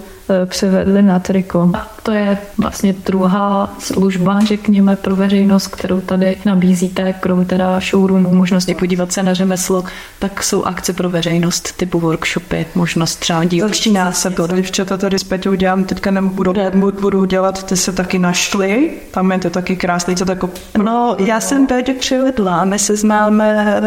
převedli 0.46 1.01
na 1.01 1.20
triko. 1.20 1.70
A 1.74 1.88
to 2.03 2.12
je 2.12 2.38
vlastně 2.58 2.96
druhá 3.06 3.74
služba, 3.80 4.39
řekněme, 4.39 4.96
pro 4.96 5.15
veřejnost, 5.15 5.68
kterou 5.68 6.01
tady 6.01 6.38
nabízíte, 6.46 7.13
krom 7.13 7.46
teda 7.46 7.80
showroomu, 7.80 8.36
možnosti 8.36 8.75
podívat 8.75 9.12
se 9.12 9.24
na 9.24 9.34
řemeslo, 9.34 9.84
tak 10.20 10.44
jsou 10.44 10.63
akce 10.63 10.94
pro 10.94 11.10
veřejnost 11.10 11.77
typu 11.77 12.00
workshopy, 12.00 12.65
možnost 12.75 13.15
třeba 13.15 13.44
dívat. 13.44 13.68
Začíná 13.68 14.12
se 14.12 14.30
to, 14.30 14.48
když 14.48 14.72
to 14.72 14.98
tady 14.98 15.20
s 15.20 15.24
Peťou 15.24 15.53
dělám, 15.53 15.84
teďka 15.84 16.12
nebudu, 16.12 16.53
budu 17.00 17.25
dělat, 17.25 17.63
ty 17.63 17.77
se 17.77 17.92
taky 17.92 18.20
našli, 18.20 18.92
tam 19.12 19.32
je 19.32 19.39
to 19.39 19.50
taky 19.50 19.75
krásný, 19.75 20.15
co 20.15 20.25
tako... 20.25 20.50
No, 20.84 21.15
já 21.20 21.39
jsem 21.39 21.68
Peťu 21.68 21.94
přivedla, 21.94 22.65
my 22.65 22.80
se 22.80 22.96
známe 22.96 23.82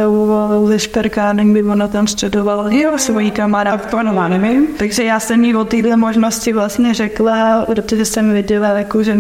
ve 0.66 0.78
Šperkánek, 0.78 1.46
by 1.46 1.62
ona 1.62 1.88
tam 1.88 2.06
středovala, 2.06 2.70
jo, 2.70 2.98
svojí 2.98 3.30
kamarádku, 3.30 4.02
no, 4.02 4.28
nevím, 4.28 4.66
takže 4.78 5.04
já 5.04 5.20
jsem 5.20 5.44
jí 5.44 5.54
o 5.56 5.64
téhle 5.64 5.96
možnosti 5.96 6.25
možnosti 6.26 6.52
vlastně 6.52 6.94
řekla, 6.94 7.64
protože 7.66 8.04
jsem 8.04 8.32
viděla, 8.32 8.68
jako, 8.68 9.02
že 9.02 9.16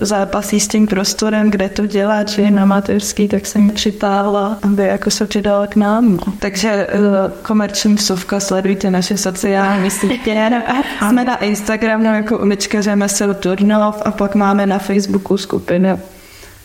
zápasí 0.00 0.60
s 0.60 0.68
tím 0.68 0.86
prostorem, 0.86 1.50
kde 1.50 1.68
to 1.68 1.86
dělat, 1.86 2.28
že 2.28 2.42
je 2.42 2.50
na 2.50 2.64
mateřský, 2.64 3.28
tak 3.28 3.46
jsem 3.46 3.70
přitáhla, 3.70 4.58
aby 4.62 4.82
jako 4.82 5.10
se 5.10 5.26
přidala 5.26 5.66
k 5.66 5.76
nám. 5.76 6.18
Takže 6.38 6.68
eh, 6.68 6.96
komerční 7.42 7.98
sovka, 7.98 8.40
sledujte 8.40 8.90
naše 8.90 9.16
sociální 9.16 9.90
sítě. 9.90 10.50
Jsme 11.08 11.24
na 11.24 11.36
Instagramu 11.36 12.04
jako 12.04 12.38
Ulička 12.38 12.82
Řemesel 12.82 13.34
Turnov 13.34 14.02
a 14.04 14.10
pak 14.10 14.34
máme 14.34 14.66
na 14.66 14.78
Facebooku 14.78 15.36
skupinu 15.36 15.98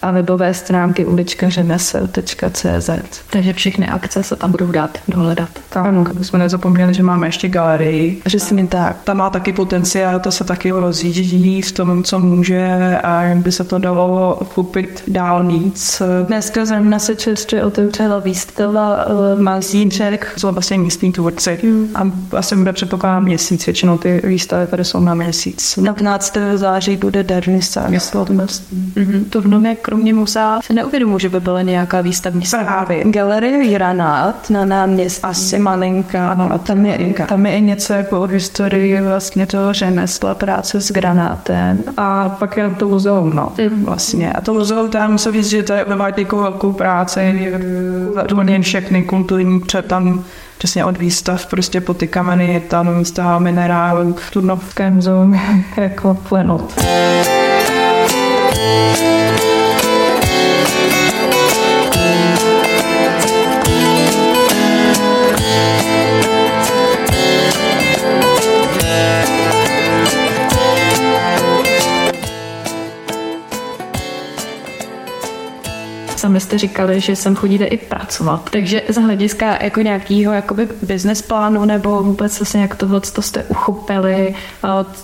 a 0.03 0.11
webové 0.11 0.53
stránky 0.53 1.05
uličkařemesel.cz. 1.05 2.89
Takže 3.29 3.53
všechny 3.53 3.87
akce 3.87 4.23
se 4.23 4.35
tam 4.35 4.51
budou 4.51 4.71
dát 4.71 4.97
dohledat. 5.07 5.49
Tak, 5.69 5.85
ano, 5.85 6.05
jsme 6.21 6.39
nezapomněli, 6.39 6.93
že 6.93 7.03
máme 7.03 7.27
ještě 7.27 7.47
galerii. 7.47 8.21
Že 8.25 8.39
si 8.39 8.53
mi 8.53 8.67
tak, 8.67 8.97
ta 9.03 9.13
má 9.13 9.29
taky 9.29 9.53
potenciál, 9.53 10.19
to 10.19 10.31
se 10.31 10.43
taky 10.43 10.71
rozjíždí 10.71 11.61
v 11.61 11.71
tom, 11.71 12.03
co 12.03 12.19
může 12.19 12.97
a 13.03 13.21
jak 13.21 13.37
by 13.37 13.51
se 13.51 13.63
to 13.63 13.77
dalo 13.77 14.39
kupit 14.55 15.03
dál 15.07 15.43
víc. 15.43 16.01
Dneska 16.27 16.65
zrovna 16.65 16.99
se 16.99 17.15
čerstvě 17.15 17.63
otevřela 17.63 18.19
výstava 18.19 19.05
uh, 19.05 19.41
Mazíček, 19.41 20.33
jsou 20.37 20.51
vlastně 20.51 20.77
místní 20.77 21.11
tvůrci. 21.11 21.59
Hmm. 21.63 21.89
A 21.95 22.11
asi 22.37 22.55
bude 22.55 22.73
předpokládám 22.73 23.23
měsíc, 23.23 23.65
většinou 23.65 23.97
ty 23.97 24.21
výstavy 24.23 24.67
které 24.67 24.83
jsou 24.83 24.99
na 24.99 25.13
měsíc. 25.13 25.79
15. 25.85 26.37
září 26.55 26.97
bude 26.97 27.23
Dernisa, 27.23 27.87
myslím. 27.89 28.73
Mm-hmm. 28.95 29.23
To 29.29 29.41
v 29.41 29.47
Nomě 29.47 29.75
kromě 29.93 30.13
muzea 30.13 30.59
se 30.63 30.73
neuvědomuji, 30.73 31.19
že 31.19 31.29
by 31.29 31.39
byla 31.39 31.61
nějaká 31.61 32.01
výstavní 32.01 32.45
zprávy. 32.45 33.03
Galerie 33.05 33.73
Granát 33.73 34.49
na 34.49 34.65
náměstí 34.65 35.23
asi 35.23 35.59
malinká, 35.59 36.31
ano, 36.31 36.49
a 36.53 36.57
tam 36.57 36.85
je, 36.85 37.13
tam 37.27 37.45
je 37.45 37.57
i 37.57 37.61
něco 37.61 37.93
jako 37.93 38.21
o 38.21 38.27
historii 38.27 39.01
vlastně 39.01 39.45
toho 39.45 39.73
řemesla, 39.73 40.35
práce 40.35 40.81
s 40.81 40.91
granátem. 40.91 41.83
A 41.97 42.29
pak 42.29 42.57
je 42.57 42.69
to 42.69 42.87
muzeum, 42.87 43.35
no, 43.35 43.51
vlastně. 43.83 44.33
A 44.33 44.41
to 44.41 44.53
muzeum 44.53 44.89
tam 44.89 45.11
musím 45.11 45.31
říct, 45.31 45.49
že 45.49 45.63
to 45.63 45.73
je 45.73 45.85
jako 46.17 46.37
velkou 46.37 46.73
práci, 46.73 47.53
úplně 48.31 48.61
všechny 48.61 49.03
kulturní 49.03 49.59
před 49.59 49.85
tam 49.85 50.23
přesně 50.57 50.85
od 50.85 50.97
výstav, 50.97 51.45
prostě 51.45 51.81
po 51.81 51.93
ty 51.93 52.07
kameny, 52.07 52.63
tam 52.67 52.97
místa 52.97 53.39
minerál, 53.39 54.13
v 54.13 54.31
Turnovském 54.31 54.95
muzeu 54.95 55.33
jako 55.77 56.17
plenout. 76.23 76.43
jste 76.43 76.57
říkali, 76.57 76.99
že 76.99 77.15
sem 77.15 77.35
chodíte 77.35 77.65
i 77.65 77.77
pracovat. 77.77 78.49
Takže 78.49 78.81
z 78.89 78.95
hlediska 78.95 79.63
jako 79.63 79.81
nějakého 79.81 80.33
jakoby 80.33 80.67
business 80.81 81.21
plánu 81.21 81.65
nebo 81.65 82.03
vůbec 82.03 82.39
vlastně 82.39 82.61
jak 82.61 82.75
tohle 82.75 83.01
to 83.01 83.21
jste 83.21 83.43
uchopili, 83.43 84.35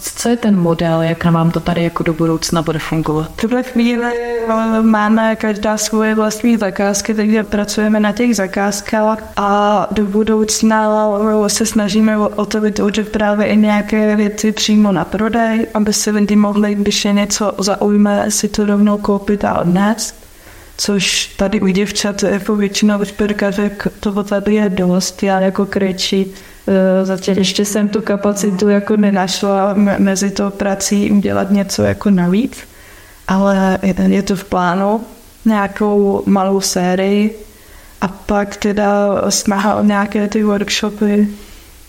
co 0.02 0.30
je 0.30 0.38
ten 0.38 0.60
model, 0.60 1.02
jak 1.02 1.26
na 1.26 1.32
vám 1.32 1.52
to 1.52 1.60
tady 1.60 1.84
jako 1.84 2.04
do 2.04 2.14
budoucna 2.14 2.62
bude 2.62 2.80
fungovat? 2.80 3.32
V 3.36 3.42
tuhle 3.42 3.64
chvíli 3.64 4.06
eh, 4.50 4.82
máme 4.82 5.36
každá 5.36 5.78
svoje 5.78 6.16
vlastní 6.16 6.58
zakázky, 6.58 7.14
takže 7.14 7.44
pracujeme 7.44 8.00
na 8.00 8.12
těch 8.12 8.36
zakázkách 8.36 9.24
a 9.38 9.88
do 9.92 10.06
budoucna 10.06 11.08
eh, 11.46 11.50
se 11.50 11.66
snažíme 11.66 12.18
o 12.18 12.46
to 12.46 12.62
vytvořit 12.62 13.10
právě 13.10 13.48
i 13.48 13.58
nějaké 13.58 14.16
věci 14.16 14.52
přímo 14.52 14.92
na 14.92 15.06
prodej, 15.06 15.68
aby 15.74 15.94
si 15.94 16.12
lidi 16.12 16.36
mohli, 16.36 16.76
když 16.76 17.06
je 17.06 17.14
něco 17.14 17.54
zaujme, 17.58 18.32
si 18.32 18.48
to 18.48 18.66
rovnou 18.66 18.98
koupit 18.98 19.46
a 19.46 19.60
odnést. 19.60 20.19
Což 20.82 21.26
tady 21.26 21.62
u 21.62 21.68
děvčat 21.68 22.24
jako 22.24 22.56
většinou 22.56 23.06
šperkařek 23.06 23.88
toho 24.00 24.24
tady 24.24 24.56
je 24.56 24.70
dost. 24.70 25.24
Já 25.24 25.40
jako 25.40 25.66
kryčí 25.66 26.26
eh, 26.68 27.06
zatím 27.06 27.38
ještě 27.38 27.66
jsem 27.66 27.90
tu 27.90 28.02
kapacitu 28.02 28.70
jako 28.70 28.98
nenašla 28.98 29.74
mezi 29.98 30.32
to 30.32 30.50
prací 30.50 31.12
udělat 31.12 31.52
něco 31.52 31.84
jako 31.84 32.10
navíc. 32.10 32.58
Ale 33.28 33.80
je 34.08 34.24
to 34.24 34.36
v 34.36 34.44
plánu 34.44 35.02
nějakou 35.46 36.24
malou 36.26 36.62
sérii 36.62 37.40
a 38.02 38.08
pak 38.08 38.56
teda 38.58 39.22
snaha 39.30 39.76
o 39.76 39.84
nějaké 39.84 40.28
ty 40.28 40.44
workshopy, 40.44 41.28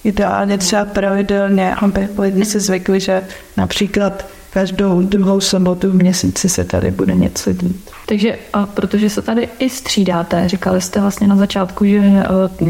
ideálně 0.05 0.59
třeba 0.59 0.85
pravidelně, 0.85 1.75
aby 1.75 2.09
lidi 2.19 2.45
si 2.45 2.61
zvykli, 2.61 3.01
že 3.01 3.23
například 3.57 4.27
každou 4.53 5.03
druhou 5.03 5.41
sobotu 5.41 5.91
v 5.91 5.95
měsíci 5.95 6.49
se 6.49 6.65
tady 6.65 6.91
bude 6.91 7.15
něco 7.15 7.53
dít. 7.53 7.91
Takže 8.11 8.39
a 8.53 8.67
protože 8.67 9.11
se 9.11 9.23
tady 9.23 9.49
i 9.59 9.71
střídáte, 9.71 10.49
říkali 10.49 10.81
jste 10.81 11.01
vlastně 11.01 11.27
na 11.27 11.37
začátku, 11.37 11.85
že 11.85 11.97
e, 11.99 12.25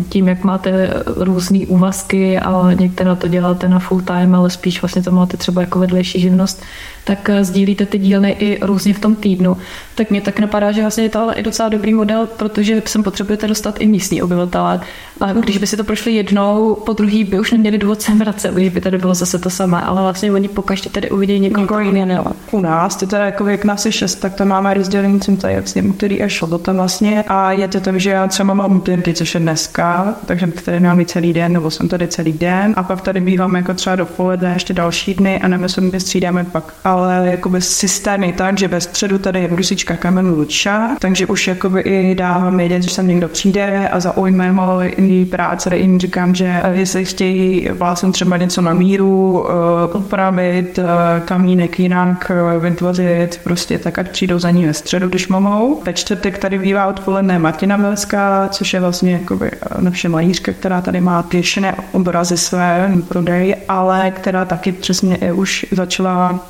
tím, 0.08 0.28
jak 0.28 0.44
máte 0.44 0.94
různé 1.16 1.58
úvazky 1.66 2.38
a 2.38 2.72
některé 2.72 3.16
to 3.16 3.28
děláte 3.28 3.68
na 3.68 3.78
full 3.78 4.00
time, 4.00 4.34
ale 4.34 4.50
spíš 4.50 4.82
vlastně 4.82 5.02
to 5.02 5.10
máte 5.10 5.36
třeba 5.36 5.60
jako 5.60 5.78
vedlejší 5.78 6.20
živnost, 6.20 6.62
tak 7.04 7.30
e, 7.30 7.44
sdílíte 7.44 7.86
ty 7.86 7.98
dílny 7.98 8.30
i 8.30 8.58
různě 8.62 8.94
v 8.94 8.98
tom 8.98 9.14
týdnu. 9.14 9.56
Tak 9.94 10.10
mě 10.10 10.20
tak 10.20 10.40
napadá, 10.40 10.72
že 10.72 10.80
vlastně 10.80 11.04
je 11.04 11.10
to 11.10 11.20
ale 11.20 11.34
i 11.34 11.42
docela 11.42 11.68
dobrý 11.68 11.94
model, 11.94 12.26
protože 12.26 12.82
sem 12.86 13.02
potřebujete 13.02 13.46
dostat 13.46 13.80
i 13.80 13.86
místní 13.86 14.22
obyvatele. 14.22 14.80
A 15.20 15.32
když 15.32 15.58
by 15.58 15.66
si 15.66 15.76
to 15.76 15.84
prošli 15.84 16.12
jednou, 16.12 16.74
po 16.74 16.92
druhý 16.92 17.24
by 17.24 17.40
už 17.40 17.52
neměli 17.52 17.78
důvod 17.78 18.02
sem 18.02 18.18
vracet, 18.18 18.54
když 18.54 18.68
by 18.68 18.80
tady 18.80 18.98
bylo 18.98 19.14
zase 19.14 19.38
to 19.38 19.50
samé, 19.50 19.80
ale 19.80 20.02
vlastně 20.02 20.32
oni 20.32 20.48
pokaždé 20.48 20.90
tady 20.90 21.10
uvidí 21.10 21.40
někoho 21.40 21.80
jiného. 21.80 22.32
U 22.50 22.60
nás, 22.60 22.96
to 22.96 23.06
teda 23.06 23.24
jako 23.24 23.48
jak 23.48 23.64
nás 23.64 23.86
je 23.86 23.92
šest, 23.92 24.14
tak 24.14 24.34
to 24.34 24.44
máme 24.44 24.74
rozdělení 24.74 25.20
tím 25.30 25.36
tady 25.36 25.56
s 25.56 25.74
ním, 25.74 25.92
který 25.92 26.22
až 26.22 26.32
šlo 26.32 26.58
tam 26.58 26.76
vlastně. 26.76 27.24
A 27.28 27.52
je 27.52 27.68
to 27.68 27.80
tak, 27.80 28.00
že 28.00 28.10
já 28.10 28.26
třeba 28.26 28.54
mám 28.54 28.80
týdny, 28.80 29.14
což 29.14 29.34
je 29.34 29.40
dneska, 29.40 30.14
takže 30.26 30.46
tady 30.46 30.80
mám 30.80 31.04
celý 31.04 31.32
den, 31.32 31.52
nebo 31.52 31.70
jsem 31.70 31.88
tady 31.88 32.08
celý 32.08 32.32
den. 32.32 32.74
A 32.76 32.82
pak 32.82 33.00
tady 33.00 33.20
bývám 33.20 33.56
jako 33.56 33.74
třeba 33.74 33.96
dopoledne 33.96 34.52
ještě 34.52 34.74
další 34.74 35.14
dny 35.14 35.40
a 35.40 35.48
nemyslím, 35.48 35.90
že 35.90 36.00
střídáme 36.00 36.44
pak, 36.44 36.74
ale 36.84 37.28
jako 37.30 37.48
bez 37.48 37.68
systémy 37.68 38.32
tak, 38.32 38.58
že 38.58 38.68
ve 38.68 38.80
středu 38.80 39.18
tady 39.18 39.40
je 39.40 39.48
brusička 39.48 39.96
kamenu 39.96 40.34
Luča, 40.36 40.96
takže 40.98 41.26
už 41.26 41.48
jakoby 41.48 41.80
i 41.80 42.14
dávám 42.14 42.56
vědět, 42.56 42.82
že 42.82 42.90
sem 42.90 43.08
někdo 43.08 43.28
přijde 43.28 43.88
a 43.88 44.00
zaujme 44.00 44.50
ho 44.50 44.82
jiný 44.82 45.24
práce, 45.24 45.76
jim 45.76 46.00
říkám, 46.00 46.34
že 46.34 46.62
jestli 46.72 47.04
chtějí 47.04 47.68
vlastně 47.72 48.12
třeba 48.12 48.36
něco 48.36 48.62
na 48.62 48.74
míru, 48.74 49.46
upravit, 49.94 50.78
uh, 50.78 50.84
kamínek 51.24 51.80
jinak, 51.80 52.30
vytvořit, 52.58 53.40
prostě 53.44 53.78
tak, 53.78 53.98
ať 53.98 54.10
přijdou 54.10 54.38
za 54.38 54.50
ní 54.50 54.66
ve 54.66 54.74
středu, 54.74 55.08
mohou. 55.28 55.82
Ve 55.84 55.92
čtvrtek 55.92 56.38
tady 56.38 56.58
bývá 56.58 56.86
odpoledne 56.86 57.38
Martina 57.38 57.76
Melská, 57.76 58.48
což 58.48 58.74
je 58.74 58.80
vlastně 58.80 59.12
jakoby 59.12 59.50
naše 59.80 60.08
malířka, 60.08 60.52
která 60.52 60.80
tady 60.80 61.00
má 61.00 61.22
pěšené 61.22 61.74
obrazy 61.92 62.36
své 62.36 62.92
prodej, 63.08 63.56
ale 63.68 64.10
která 64.10 64.44
taky 64.44 64.72
přesně 64.72 65.32
už 65.32 65.66
začala 65.70 66.40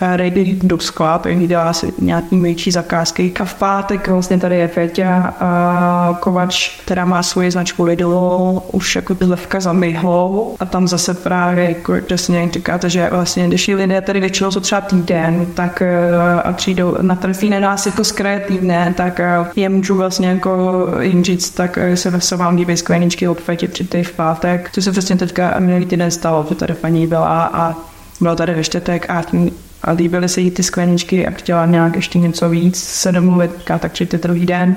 ready 0.00 0.58
do 0.62 0.78
sklad, 0.78 1.26
dělá 1.46 1.72
si 1.72 1.92
nějaký 1.98 2.40
větší 2.40 2.70
zakázky. 2.70 3.32
A 3.40 3.44
v 3.44 3.54
pátek 3.54 4.08
vlastně 4.08 4.38
tady 4.38 4.56
je 4.56 4.68
Feťa 4.68 5.34
a 5.40 6.16
Kovač, 6.20 6.80
která 6.84 7.04
má 7.04 7.22
svoji 7.22 7.50
značku 7.50 7.84
Lidl, 7.84 8.62
už 8.72 8.96
jako 8.96 9.14
by 9.14 9.24
levka 9.24 9.60
za 9.60 9.72
myhlou 9.72 10.56
a 10.60 10.64
tam 10.64 10.88
zase 10.88 11.14
právě 11.14 11.68
jako 11.68 11.94
přesně 12.06 12.48
říkáte, 12.52 12.90
že 12.90 13.08
vlastně 13.10 13.48
když 13.48 13.68
lidé 13.68 14.00
tady 14.00 14.20
většinou 14.20 14.50
jsou 14.50 14.60
třeba 14.60 14.80
týden, 14.80 15.46
tak 15.54 15.82
eh, 15.82 16.10
a 16.44 16.52
přijdou 16.52 16.96
na 17.00 17.14
trefí 17.14 17.50
na 17.50 17.60
nás 17.60 17.86
jako 17.86 18.04
z 18.04 18.12
kraje 18.12 18.40
týdne, 18.40 18.94
tak 18.96 19.20
eh, 19.20 19.46
je 19.56 19.68
můžu 19.68 19.96
vlastně 19.96 20.28
jako 20.28 20.86
jim 21.00 21.24
říct, 21.24 21.50
tak 21.50 21.78
eh, 21.78 21.96
se 21.96 22.20
se 22.20 22.36
vám 22.36 22.56
líbí 22.56 22.76
skleničky 22.76 23.28
od 23.28 23.40
Fetě 23.40 23.68
tři 23.68 24.02
v 24.02 24.12
pátek, 24.12 24.70
co 24.72 24.82
se 24.82 24.92
přesně 24.92 25.16
teďka 25.16 25.54
minulý 25.58 25.86
týden 25.86 26.10
stalo, 26.10 26.46
že 26.48 26.54
tady 26.54 26.74
paní 26.74 27.06
byla 27.06 27.50
a 27.52 27.74
bylo 28.20 28.36
tady 28.36 28.54
ve 28.54 28.64
štětek 28.64 29.10
a 29.10 29.22
a 29.82 29.92
líbily 29.92 30.28
se 30.28 30.40
jí 30.40 30.50
ty 30.50 30.62
skleničky 30.62 31.26
a 31.26 31.30
chtěla 31.30 31.66
nějak 31.66 31.96
ještě 31.96 32.18
něco 32.18 32.48
víc 32.48 32.84
se 32.84 33.12
domluvit, 33.12 33.50
tak 33.64 33.92
přijďte 33.92 34.18
druhý 34.18 34.46
den 34.46 34.76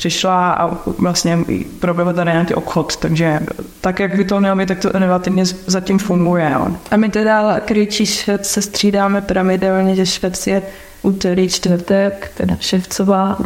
přišla 0.00 0.52
a 0.52 0.70
vlastně 0.98 1.38
proběhl 1.80 2.12
tady 2.12 2.30
nějaký 2.30 2.54
obchod, 2.54 2.96
takže 2.96 3.40
tak, 3.80 4.00
jak 4.00 4.16
by 4.16 4.24
to 4.24 4.40
mělo 4.40 4.56
být, 4.56 4.68
tak 4.68 4.78
to 4.78 4.96
inovativně 4.96 5.44
zatím 5.66 5.98
funguje. 5.98 6.50
Jo. 6.52 6.68
A 6.90 6.96
my 6.96 7.08
teda 7.08 7.60
kryčí 7.60 8.06
švec 8.06 8.46
se 8.48 8.62
střídáme 8.62 9.20
pravidelně, 9.20 9.96
že 9.96 10.06
švec 10.06 10.46
je 10.46 10.62
úterý, 11.02 11.48
čtvrtek, 11.48 12.32
teda 12.36 12.56
ševcová. 12.60 13.38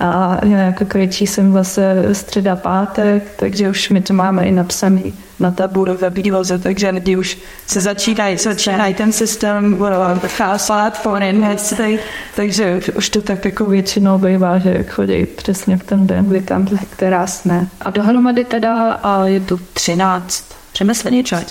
A 0.00 0.38
jako 0.44 0.84
kryčí 0.84 1.26
jsem 1.26 1.52
vlastně 1.52 1.84
středa, 2.12 2.56
pátek, 2.56 3.22
takže 3.36 3.68
už 3.68 3.90
my 3.90 4.00
to 4.00 4.14
máme 4.14 4.44
i 4.44 4.52
napsaný 4.52 5.14
na 5.40 5.50
tabulu 5.50 5.96
ve 5.96 6.10
výloze, 6.10 6.58
takže 6.58 6.90
lidi 6.90 7.16
už 7.16 7.38
se 7.66 7.80
začínají, 7.80 8.36
začínají 8.36 8.94
ten 8.94 9.12
systém 9.12 9.78
chásat 10.26 11.02
po 11.02 11.14
věci, 11.14 11.98
takže 12.36 12.80
už 12.96 13.08
to 13.08 13.22
tak 13.22 13.44
jako 13.44 13.64
většinou 13.64 14.18
bývá, 14.18 14.58
že 14.58 14.82
chodí 14.82 15.26
přesně 15.26 15.76
v 15.76 15.84
ten 15.84 16.06
den, 16.06 16.24
kdy 16.24 16.42
tam, 16.42 16.68
která 16.90 17.26
jsme. 17.26 17.66
A 17.80 17.90
dohromady 17.90 18.44
teda 18.44 18.92
a 18.92 19.26
je 19.26 19.40
tu 19.40 19.60
13 19.72 20.44
řemeslný 20.74 21.24
čas, 21.24 21.44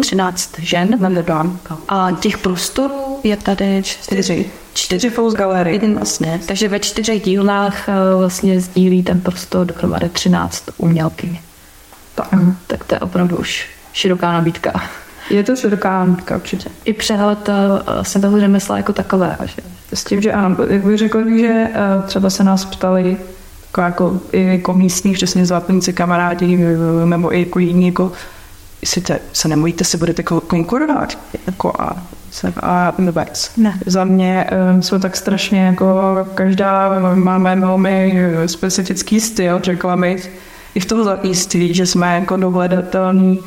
13 0.00 0.58
žen 0.58 0.98
a 1.88 2.12
těch 2.20 2.38
prostorů 2.38 3.20
je 3.24 3.36
tady 3.36 3.82
čtyři. 3.82 4.50
Čtyři 4.74 5.10
Fous 5.10 5.34
Gallery. 5.34 5.72
Jeden 5.72 5.94
vlastně. 5.94 6.40
Takže 6.46 6.68
ve 6.68 6.80
čtyřech 6.80 7.22
dílnách 7.22 7.88
eh, 7.88 7.92
vlastně 8.18 8.60
sdílí 8.60 9.02
ten 9.02 9.20
prostor 9.20 9.66
dohromady 9.66 10.08
13 10.08 10.64
umělky. 10.78 11.40
Tak, 12.14 12.32
mm. 12.32 12.56
tak 12.66 12.84
to 12.84 12.94
je 12.94 12.98
opravdu 12.98 13.36
už 13.36 13.68
široká 13.92 14.32
nabídka. 14.32 14.82
Je 15.30 15.42
to 15.42 15.56
široká 15.56 16.04
nabídka 16.04 16.36
určitě. 16.36 16.68
I 16.84 16.92
přehled 16.92 17.48
se 18.02 18.20
toho 18.20 18.40
řemesla 18.40 18.76
jako 18.76 18.92
takové. 18.92 19.36
Že? 19.44 19.62
S 19.94 20.04
tím, 20.04 20.20
že 20.20 20.32
ano, 20.32 20.56
jak 20.68 20.84
bych 20.84 20.98
řekl, 20.98 21.38
že 21.38 21.68
eh, 21.74 22.02
třeba 22.06 22.30
se 22.30 22.44
nás 22.44 22.64
ptali 22.64 23.16
jako, 23.66 23.80
jako, 23.80 24.20
jako 24.32 24.74
místní, 24.74 25.12
přesně 25.12 25.46
zlatníci 25.46 25.92
kamarádi, 25.92 26.58
nebo 27.04 27.34
i 27.34 27.40
jako 27.40 27.58
jiní, 27.58 27.86
jako, 27.86 28.12
jestli 28.80 29.00
te, 29.00 29.18
se 29.32 29.48
nemluvíte, 29.48 29.84
si 29.84 29.96
budete 29.96 30.22
konkurovat. 30.22 31.18
Jako 31.46 31.72
a, 31.78 31.96
a 32.62 32.92
vůbec. 32.98 33.50
Ne. 33.56 33.78
Za 33.86 34.04
mě 34.04 34.46
um, 34.72 34.82
jsou 34.82 34.98
tak 34.98 35.16
strašně 35.16 35.66
jako 35.66 36.14
každá, 36.34 37.00
máme 37.14 37.56
velmi 37.56 38.14
specifický 38.46 39.20
styl, 39.20 39.60
řekla 39.62 39.96
bych, 39.96 40.30
i 40.74 40.80
v 40.80 40.86
tom 40.86 41.04
zajíství, 41.04 41.74
že 41.74 41.86
jsme 41.86 42.14
jako 42.14 42.36
dohledatelní 42.36 43.40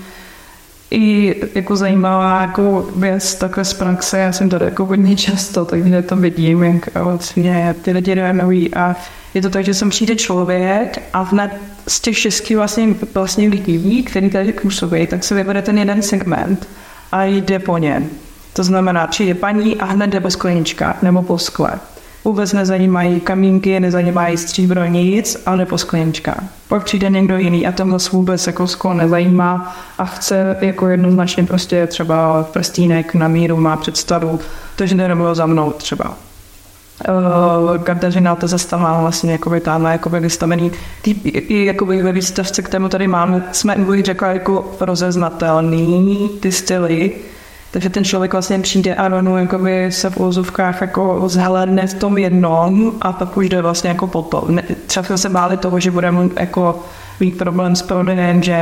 i 0.92 1.36
jako 1.56 1.76
zajímavá 1.76 2.42
jako 2.42 2.90
věc 2.96 3.36
takhle 3.36 3.66
z 3.66 3.74
praxe, 3.74 4.20
já 4.20 4.32
jsem 4.32 4.50
tady 4.50 4.66
jako 4.66 4.86
hodně 4.86 5.16
často, 5.16 5.66
takže 5.66 6.02
to 6.02 6.16
vidím, 6.16 6.64
jak 6.64 6.96
vlastně 6.96 7.76
ty 7.82 7.92
lidi 7.92 8.14
reagují 8.14 8.76
a 8.76 8.96
je 9.34 9.42
to 9.42 9.50
tak, 9.50 9.66
že 9.66 9.74
sem 9.74 9.90
přijde 9.90 10.16
člověk 10.16 11.02
a 11.14 11.22
hned 11.22 11.52
z 11.88 12.00
těch 12.00 12.18
šesti 12.18 12.56
vlastně, 12.56 12.88
vlastně 13.14 13.50
lidí, 13.50 14.04
který 14.04 14.30
tady 14.30 14.54
působí, 14.54 15.08
tak 15.08 15.24
se 15.24 15.36
vybere 15.36 15.62
ten 15.62 15.78
jeden 15.78 16.02
segment 16.02 16.68
a 17.12 17.24
jde 17.24 17.60
po 17.60 17.78
něm. 17.78 18.10
To 18.54 18.64
znamená, 18.64 19.08
přijde 19.08 19.34
paní 19.34 19.78
a 19.78 19.86
hned 19.86 20.08
jde 20.08 20.20
po 20.20 20.32
skleničkách 20.32 21.02
nebo 21.02 21.22
po 21.22 21.38
skle. 21.38 21.80
Vůbec 22.28 22.54
nezajímají 22.54 23.20
kamínky, 23.20 23.80
nezajímají 23.80 24.38
stříbro 24.38 24.86
nic, 24.86 25.44
ale 25.46 25.66
po 25.66 25.78
skleničkách. 25.78 26.44
Pak 26.68 26.84
přijde 26.84 27.10
někdo 27.10 27.38
jiný 27.38 27.68
a 27.68 27.72
ten 27.72 27.92
zase 27.92 28.10
vůbec 28.12 28.48
jako 28.48 28.68
sklo 28.68 28.94
nezajímá 28.94 29.76
a 29.98 30.06
chce 30.06 30.58
jako 30.62 30.88
jednoznačně 30.88 31.44
prostě 31.44 31.88
třeba 31.88 32.44
prstínek 32.44 33.14
na 33.14 33.28
míru, 33.28 33.58
má 33.58 33.78
představu, 33.78 34.40
takže 34.76 34.96
nerobil 34.96 35.36
za 35.36 35.46
mnou 35.46 35.72
třeba. 35.72 36.18
Uh, 37.10 37.78
Kateřina 37.84 38.36
to 38.36 38.48
zastavila 38.48 39.02
vlastně 39.02 39.32
jakoby 39.32 39.60
tamhle 39.60 39.92
jakoby 39.92 40.20
vystavený 40.20 40.72
ty, 41.02 41.12
i 41.26 41.66
jakoby 41.66 42.04
ve 42.04 42.12
výstavce, 42.12 42.62
kterou 42.62 42.88
tady 42.88 43.08
máme, 43.08 43.44
jsme 43.52 43.76
řekla 44.02 44.28
jako 44.28 44.76
rozeznatelný 44.80 46.30
ty 46.40 46.52
styly, 46.52 47.12
Takže 47.78 47.90
ten 47.90 48.04
člověk 48.04 48.32
vlastně 48.32 48.60
přijde 48.60 48.96
a 48.96 49.08
rovnou 49.08 49.38
jakoby 49.38 49.92
se 49.92 50.10
v 50.10 50.18
úzovkách 50.18 50.82
jako 50.82 51.30
zhledne 51.30 51.88
v 51.88 51.94
tom 51.94 52.18
jednom 52.18 52.92
a 53.02 53.14
pak 53.14 53.38
už 53.38 53.50
jde 53.50 53.62
vlastně 53.62 53.90
jako 53.90 54.08
potom. 54.08 54.60
Třeba 54.86 55.04
jsme 55.04 55.18
se 55.18 55.30
báli 55.30 55.58
toho, 55.58 55.80
že 55.80 55.92
budeme 55.92 56.30
jako 56.40 56.80
mít 57.20 57.38
problém 57.38 57.76
s 57.76 57.82
prodejem, 57.82 58.44
že 58.44 58.60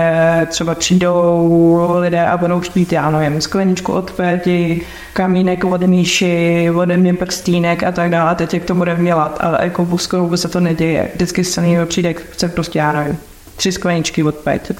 třeba 0.48 0.76
přijdou 0.76 1.96
lidé 2.00 2.28
a 2.28 2.38
budou 2.38 2.60
chtít, 2.60 2.92
já 2.92 3.12
nevím, 3.12 3.42
skleničku 3.42 3.92
od 3.92 4.12
Péti, 4.12 4.82
kamínek 5.14 5.64
od 5.64 5.82
Míši, 5.82 6.70
ode 6.76 6.98
mě 6.98 7.14
prstýnek 7.14 7.84
a 7.84 7.92
tak 7.92 8.10
dále. 8.10 8.36
Teď 8.36 8.54
jak 8.54 8.64
to 8.64 8.76
budeme 8.76 9.04
dělat, 9.04 9.38
ale 9.42 9.60
jako 9.62 9.86
v 9.86 9.98
skoro 9.98 10.38
se 10.38 10.48
to 10.48 10.60
neděje. 10.60 11.10
Vždycky 11.16 11.44
se 11.44 11.62
někdo 11.62 11.86
přijde, 11.86 12.14
chce 12.14 12.48
prostě, 12.48 12.80
já 12.80 12.92
nevím, 12.92 13.18
tři 13.56 13.72
skleničky 13.72 14.24
od 14.24 14.36
Péti, 14.36 14.74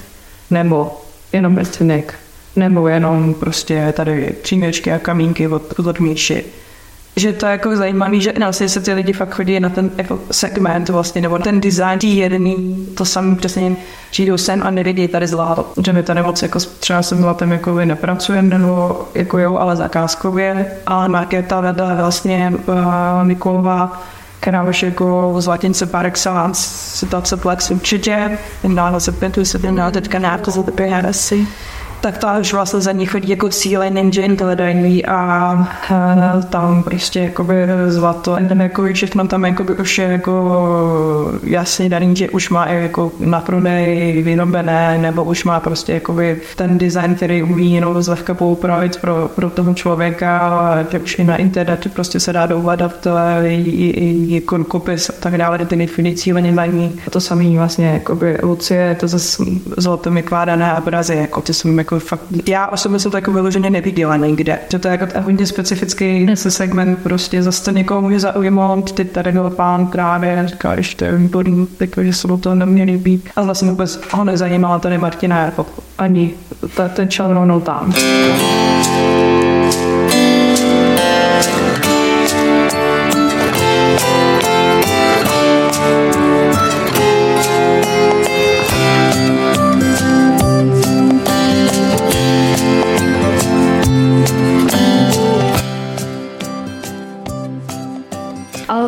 nebo 0.50 1.00
jenom 1.32 1.54
prstýnek, 1.54 2.14
nebo 2.56 2.88
jenom 2.88 3.34
prostě 3.34 3.92
tady 3.96 4.34
příměčky 4.42 4.92
a 4.92 4.98
kamínky 4.98 5.48
od, 5.48 5.78
od 5.78 6.00
Míši. 6.00 6.44
Že 7.16 7.32
to 7.32 7.46
je 7.46 7.52
jako 7.52 7.76
zajímavé, 7.76 8.20
že 8.20 8.32
vlastně 8.38 8.68
se 8.68 8.80
ty 8.80 8.92
lidi 8.92 9.12
fakt 9.12 9.34
chodí 9.34 9.60
na 9.60 9.68
ten 9.68 9.90
jako 9.96 10.18
segment 10.30 10.88
vlastně, 10.88 11.20
nebo 11.20 11.38
ten 11.38 11.60
design 11.60 11.98
tý 11.98 12.16
jedný, 12.16 12.86
to 12.94 13.04
samý 13.04 13.36
přesně 13.36 13.76
přijdou 14.10 14.36
sem 14.36 14.62
a 14.62 14.70
nevidí 14.70 15.08
tady 15.08 15.26
zlato. 15.26 15.72
Že 15.84 15.92
my 15.92 16.02
tady 16.02 16.22
moc 16.22 16.42
jako 16.42 16.58
třeba 16.80 17.02
se 17.02 17.16
zlatem 17.16 17.52
jako 17.52 17.74
nepracujeme, 17.74 18.58
nebo 18.58 19.04
jako 19.14 19.38
jo, 19.38 19.56
ale 19.56 19.76
zakázkově, 19.76 20.66
ale 20.86 21.08
marketa 21.08 21.60
vede 21.60 21.84
vlastně 21.96 22.52
uh, 22.66 22.74
Mikulová 23.22 24.02
která 24.40 24.62
už 24.62 24.82
jako 24.82 25.34
zlatince 25.38 25.86
par 25.86 26.06
excellence, 26.06 26.60
situace 26.96 27.36
plex 27.36 27.70
určitě, 27.70 28.38
dále 28.74 29.00
se 29.00 29.12
pětu 29.12 29.44
se 29.44 29.58
tím 29.58 29.76
dá 29.76 29.90
teďka 29.90 30.18
nějak 30.18 30.48
za 30.48 30.62
asi 31.08 31.46
tak 32.06 32.18
to 32.18 32.28
už 32.40 32.52
vlastně 32.52 32.80
za 32.80 32.92
ní 32.92 33.06
chodí 33.06 33.28
jako 33.28 33.48
cíle 33.48 33.90
ninja 33.90 34.24
intelligentní 34.24 35.06
a, 35.06 35.14
a 35.14 36.40
tam 36.50 36.82
prostě 36.82 37.20
jakoby 37.20 37.54
zlato, 37.88 38.36
ten 38.48 38.62
jako 38.62 38.84
všechno 38.92 39.26
tam 39.26 39.44
jakoby 39.44 39.74
už 39.74 39.98
je 39.98 40.04
jako 40.04 41.32
jasně 41.42 41.88
daný, 41.88 42.16
že 42.16 42.30
už 42.30 42.50
má 42.50 42.68
jako 42.68 43.12
na 43.20 43.40
prodej 43.40 44.22
vyrobené, 44.22 44.98
nebo 44.98 45.24
už 45.24 45.44
má 45.44 45.60
prostě 45.60 45.92
jakoby 45.92 46.40
ten 46.56 46.78
design, 46.78 47.14
který 47.14 47.42
umí 47.42 47.74
jenom 47.74 48.02
zlehka 48.02 48.34
poupravit 48.34 49.00
pro, 49.00 49.30
pro 49.34 49.50
toho 49.50 49.74
člověka, 49.74 50.84
že 50.90 50.98
už 50.98 51.18
i 51.18 51.24
na 51.24 51.36
internetu 51.36 51.88
prostě 51.88 52.20
se 52.20 52.32
dá 52.32 52.46
dohledat 52.46 53.06
jako 54.26 54.64
kopis 54.64 55.10
a 55.10 55.12
tak 55.20 55.38
dále, 55.38 55.58
ty 55.58 55.76
nejfiny 55.76 56.14
cíle 56.14 56.42
nemají. 56.42 57.00
To 57.10 57.20
samý 57.20 57.56
vlastně 57.56 57.86
jakoby 57.86 58.38
Lucie, 58.42 58.96
to 59.00 59.08
zase 59.08 59.42
zlato 59.76 60.10
vykládané 60.10 60.74
obrazy, 60.78 61.16
jako 61.16 61.40
ty 61.40 61.54
jsou 61.54 61.68
jako 61.68 61.95
fakt, 61.98 62.22
já 62.48 62.66
osobně 62.66 62.98
jsem 62.98 63.10
to 63.10 63.16
jako 63.16 63.32
vyloženě 63.32 63.70
neviděla 63.70 64.16
nikde. 64.16 64.58
Že 64.68 64.78
to 64.78 64.88
je 64.88 64.92
jako 64.92 65.20
hodně 65.20 65.46
specifický 65.46 66.26
segment, 66.34 66.98
prostě 67.02 67.42
zase 67.42 67.72
někoho 67.72 68.02
může 68.02 68.20
zaujmout, 68.20 68.92
ty 68.92 69.04
tady 69.04 69.32
byl 69.32 69.50
pán 69.50 69.86
právě, 69.86 70.42
říká, 70.46 70.74
ještě 70.74 71.12
výborný, 71.12 71.68
jako, 71.80 72.04
že 72.04 72.12
se 72.12 72.28
to 72.40 72.54
neměli 72.54 72.96
být. 72.96 73.28
A 73.36 73.42
vlastně 73.42 73.70
vůbec 73.70 74.00
ho 74.12 74.24
nezajímala 74.24 74.78
tady 74.78 74.98
Martina 74.98 75.44
jako 75.44 75.66
ani 75.98 76.34
ten 76.94 77.08
člen 77.08 77.30
rovnou 77.30 77.60
tam. 77.60 77.92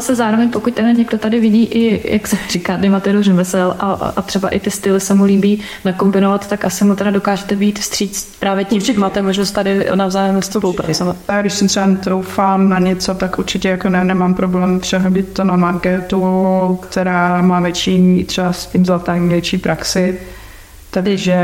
Zase 0.08 0.16
zároveň, 0.16 0.50
pokud 0.50 0.74
ten 0.74 0.96
někdo 0.96 1.18
tady 1.18 1.40
vidí 1.40 1.64
i, 1.64 2.12
jak 2.12 2.26
se 2.26 2.36
říká, 2.50 2.76
demateru 2.76 3.22
řemesel 3.22 3.76
a, 3.78 3.92
a, 4.16 4.22
třeba 4.22 4.48
i 4.48 4.60
ty 4.60 4.70
styly 4.70 5.00
se 5.00 5.14
mu 5.14 5.24
líbí 5.24 5.60
nakombinovat, 5.84 6.48
tak 6.48 6.64
asi 6.64 6.84
mu 6.84 6.96
teda 6.96 7.10
dokážete 7.10 7.56
být 7.56 7.78
vstříc 7.78 8.36
právě 8.40 8.64
tím, 8.64 8.80
že 8.80 8.92
máte 8.98 9.22
možnost 9.22 9.50
tady 9.50 9.86
navzájem 9.94 10.42
spolupracovat. 10.42 11.16
A 11.28 11.40
když 11.40 11.52
jsem 11.52 11.68
třeba 11.68 11.86
troufám 12.04 12.68
na 12.68 12.78
něco, 12.78 13.14
tak 13.14 13.38
určitě 13.38 13.68
jako 13.68 13.88
ne, 13.88 14.04
nemám 14.04 14.34
problém 14.34 14.80
přehodit 14.80 15.32
to 15.32 15.44
na 15.44 15.56
marketu, 15.56 16.78
která 16.82 17.42
má 17.42 17.60
větší, 17.60 18.24
třeba 18.24 18.52
s 18.52 18.66
tím 18.66 18.86
zlatým 18.86 19.28
větší 19.28 19.58
praxi 19.58 20.18
takže 20.90 21.36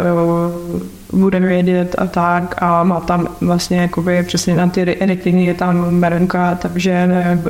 uh, 0.00 1.20
budeme 1.20 1.46
vědět 1.46 1.94
a 1.98 2.06
tak 2.06 2.62
a 2.62 2.84
má 2.84 3.00
tam 3.00 3.28
vlastně 3.40 3.80
jakoby 3.80 4.22
přesně 4.22 4.54
na 4.54 4.68
ty 4.68 4.96
editingy 5.00 5.44
je 5.44 5.54
tam 5.54 5.90
merenka, 5.90 6.54
takže 6.54 7.06
ne, 7.06 7.42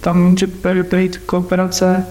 tam 0.00 0.22
může 0.22 0.46
být 0.82 1.16
kooperace. 1.16 2.06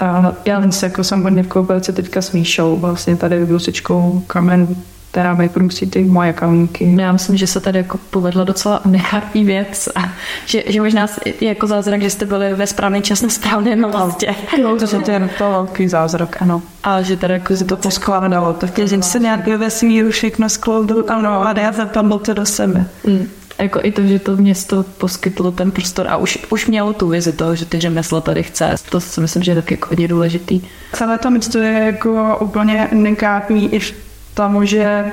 A 0.00 0.32
já 0.44 0.70
se 0.70 0.86
jako 0.86 1.02
hodně 1.22 1.42
v 1.42 1.48
kooperaci 1.48 1.92
teďka 1.92 2.22
s 2.22 2.32
Míšou, 2.32 2.76
vlastně 2.76 3.16
tady 3.16 3.44
Lusičkou 3.44 4.22
Kamen 4.26 4.68
která 5.12 5.34
mají 5.34 5.48
průsí 5.48 5.86
ty 5.86 6.04
moje 6.04 6.32
kamínky. 6.32 6.96
Já 7.00 7.12
myslím, 7.12 7.36
že 7.36 7.46
se 7.46 7.60
tady 7.60 7.78
jako 7.78 7.98
povedla 8.10 8.44
docela 8.44 8.80
nechárpí 8.84 9.44
věc 9.44 9.88
a 9.94 10.12
že, 10.46 10.62
že 10.66 10.80
možná 10.80 11.06
je 11.24 11.48
jako 11.48 11.66
zázrak, 11.66 12.02
že 12.02 12.10
jste 12.10 12.26
byli 12.26 12.54
ve 12.54 12.66
správný 12.66 13.02
čas 13.02 13.22
na 13.22 13.28
správném 13.28 13.84
místě. 14.06 14.34
Jo, 14.58 14.76
to 14.76 15.10
je 15.10 15.30
to 15.38 15.50
velký 15.50 15.88
zázrak, 15.88 16.42
ano. 16.42 16.62
A 16.82 17.02
že 17.02 17.16
tady 17.16 17.34
jako 17.34 17.56
si 17.56 17.64
to 17.64 17.76
poskládalo, 17.76 18.52
tak 18.52 18.78
že 18.78 19.02
se 19.02 19.18
nějak 19.18 19.46
ve 19.46 19.56
vesmíru 19.56 20.10
všechno 20.10 20.48
skloudil, 20.48 21.04
ano, 21.08 21.46
a 21.46 21.60
já 21.60 21.72
zapadlo 21.72 22.18
to 22.18 22.34
do 22.34 22.46
sebe. 22.46 22.86
Mm 23.04 23.26
jako 23.58 23.80
i 23.82 23.92
to, 23.92 24.02
že 24.02 24.18
to 24.18 24.36
město 24.36 24.82
poskytlo 24.98 25.52
ten 25.52 25.70
prostor 25.70 26.08
a 26.08 26.16
už, 26.16 26.38
už 26.50 26.66
mělo 26.66 26.92
tu 26.92 27.08
vizi 27.08 27.32
toho, 27.32 27.56
že 27.56 27.64
ty 27.64 27.80
řemesla 27.80 28.20
tady 28.20 28.42
chce. 28.42 28.74
To 28.90 29.00
si 29.00 29.20
myslím, 29.20 29.42
že 29.42 29.50
je 29.50 29.54
taky 29.54 29.74
jako 29.74 29.88
hodně 29.88 30.08
důležitý. 30.08 30.60
Celé 30.92 31.18
to 31.18 31.30
město 31.30 31.58
je 31.58 31.72
jako 31.72 32.38
úplně 32.40 32.88
nekápný 32.92 33.74
i 33.74 33.78
v 33.78 34.11
tomu, 34.34 34.64
že 34.64 35.04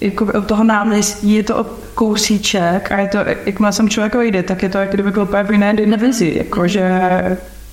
jako 0.00 0.24
od 0.24 0.46
toho 0.46 0.64
náměstí 0.64 1.34
je 1.34 1.42
to 1.42 1.66
kousíček 1.94 2.92
a 2.92 2.98
je 2.98 3.08
to, 3.08 3.18
jakmile 3.46 3.72
jsem 3.72 3.88
člověk 3.88 4.14
jde, 4.14 4.42
tak 4.42 4.62
je 4.62 4.68
to, 4.68 4.78
jak 4.78 4.92
kdyby 4.92 5.10
byl 5.10 5.28
v 5.44 5.52
jiné 5.52 5.74
divizi, 5.74 6.34
jakože 6.36 7.00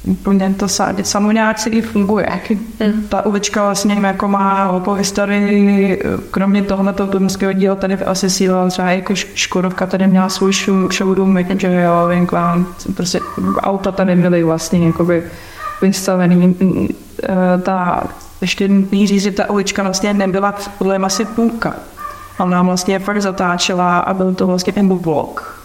úplně 0.05 0.55
to 0.59 0.67
samo 1.03 1.31
nějak 1.31 1.59
celý 1.59 1.81
funguje. 1.81 2.27
Hmm. 2.79 3.07
Ta 3.09 3.25
ulička 3.25 3.63
vlastně 3.63 3.97
jako 4.03 4.27
má 4.27 4.79
po 4.79 4.93
historii, 4.93 6.03
kromě 6.31 6.61
tohle 6.61 6.93
toho 6.93 7.19
díla, 7.53 7.75
tady 7.75 7.93
asi 7.95 8.29
síla 8.29 8.69
třeba 8.69 8.91
jako 8.91 9.15
Škodovka 9.15 9.85
tady 9.85 10.07
měla 10.07 10.29
svůj 10.29 10.53
showroom, 10.93 11.39
že 11.57 11.81
jo, 11.81 12.07
Winkland, 12.09 12.67
prostě 12.95 13.19
auta 13.57 13.91
tady 13.91 14.15
byly 14.15 14.43
vlastně 14.43 14.87
jakoby 14.87 15.23
vystavený. 15.87 16.55
Ta 17.63 18.03
ještě 18.41 18.67
nutný 18.67 19.07
říct, 19.07 19.21
že 19.21 19.31
ta 19.31 19.49
ulička 19.49 19.83
vlastně 19.83 20.13
nebyla 20.13 20.55
podle 20.77 20.97
asi 20.97 21.25
půlka. 21.25 21.73
Ona 22.39 22.61
vlastně 22.61 22.99
fakt 22.99 23.21
zatáčela 23.21 23.99
a 23.99 24.13
byl 24.13 24.33
to 24.33 24.47
vlastně 24.47 24.73
ten 24.73 24.97
blok. 24.97 25.59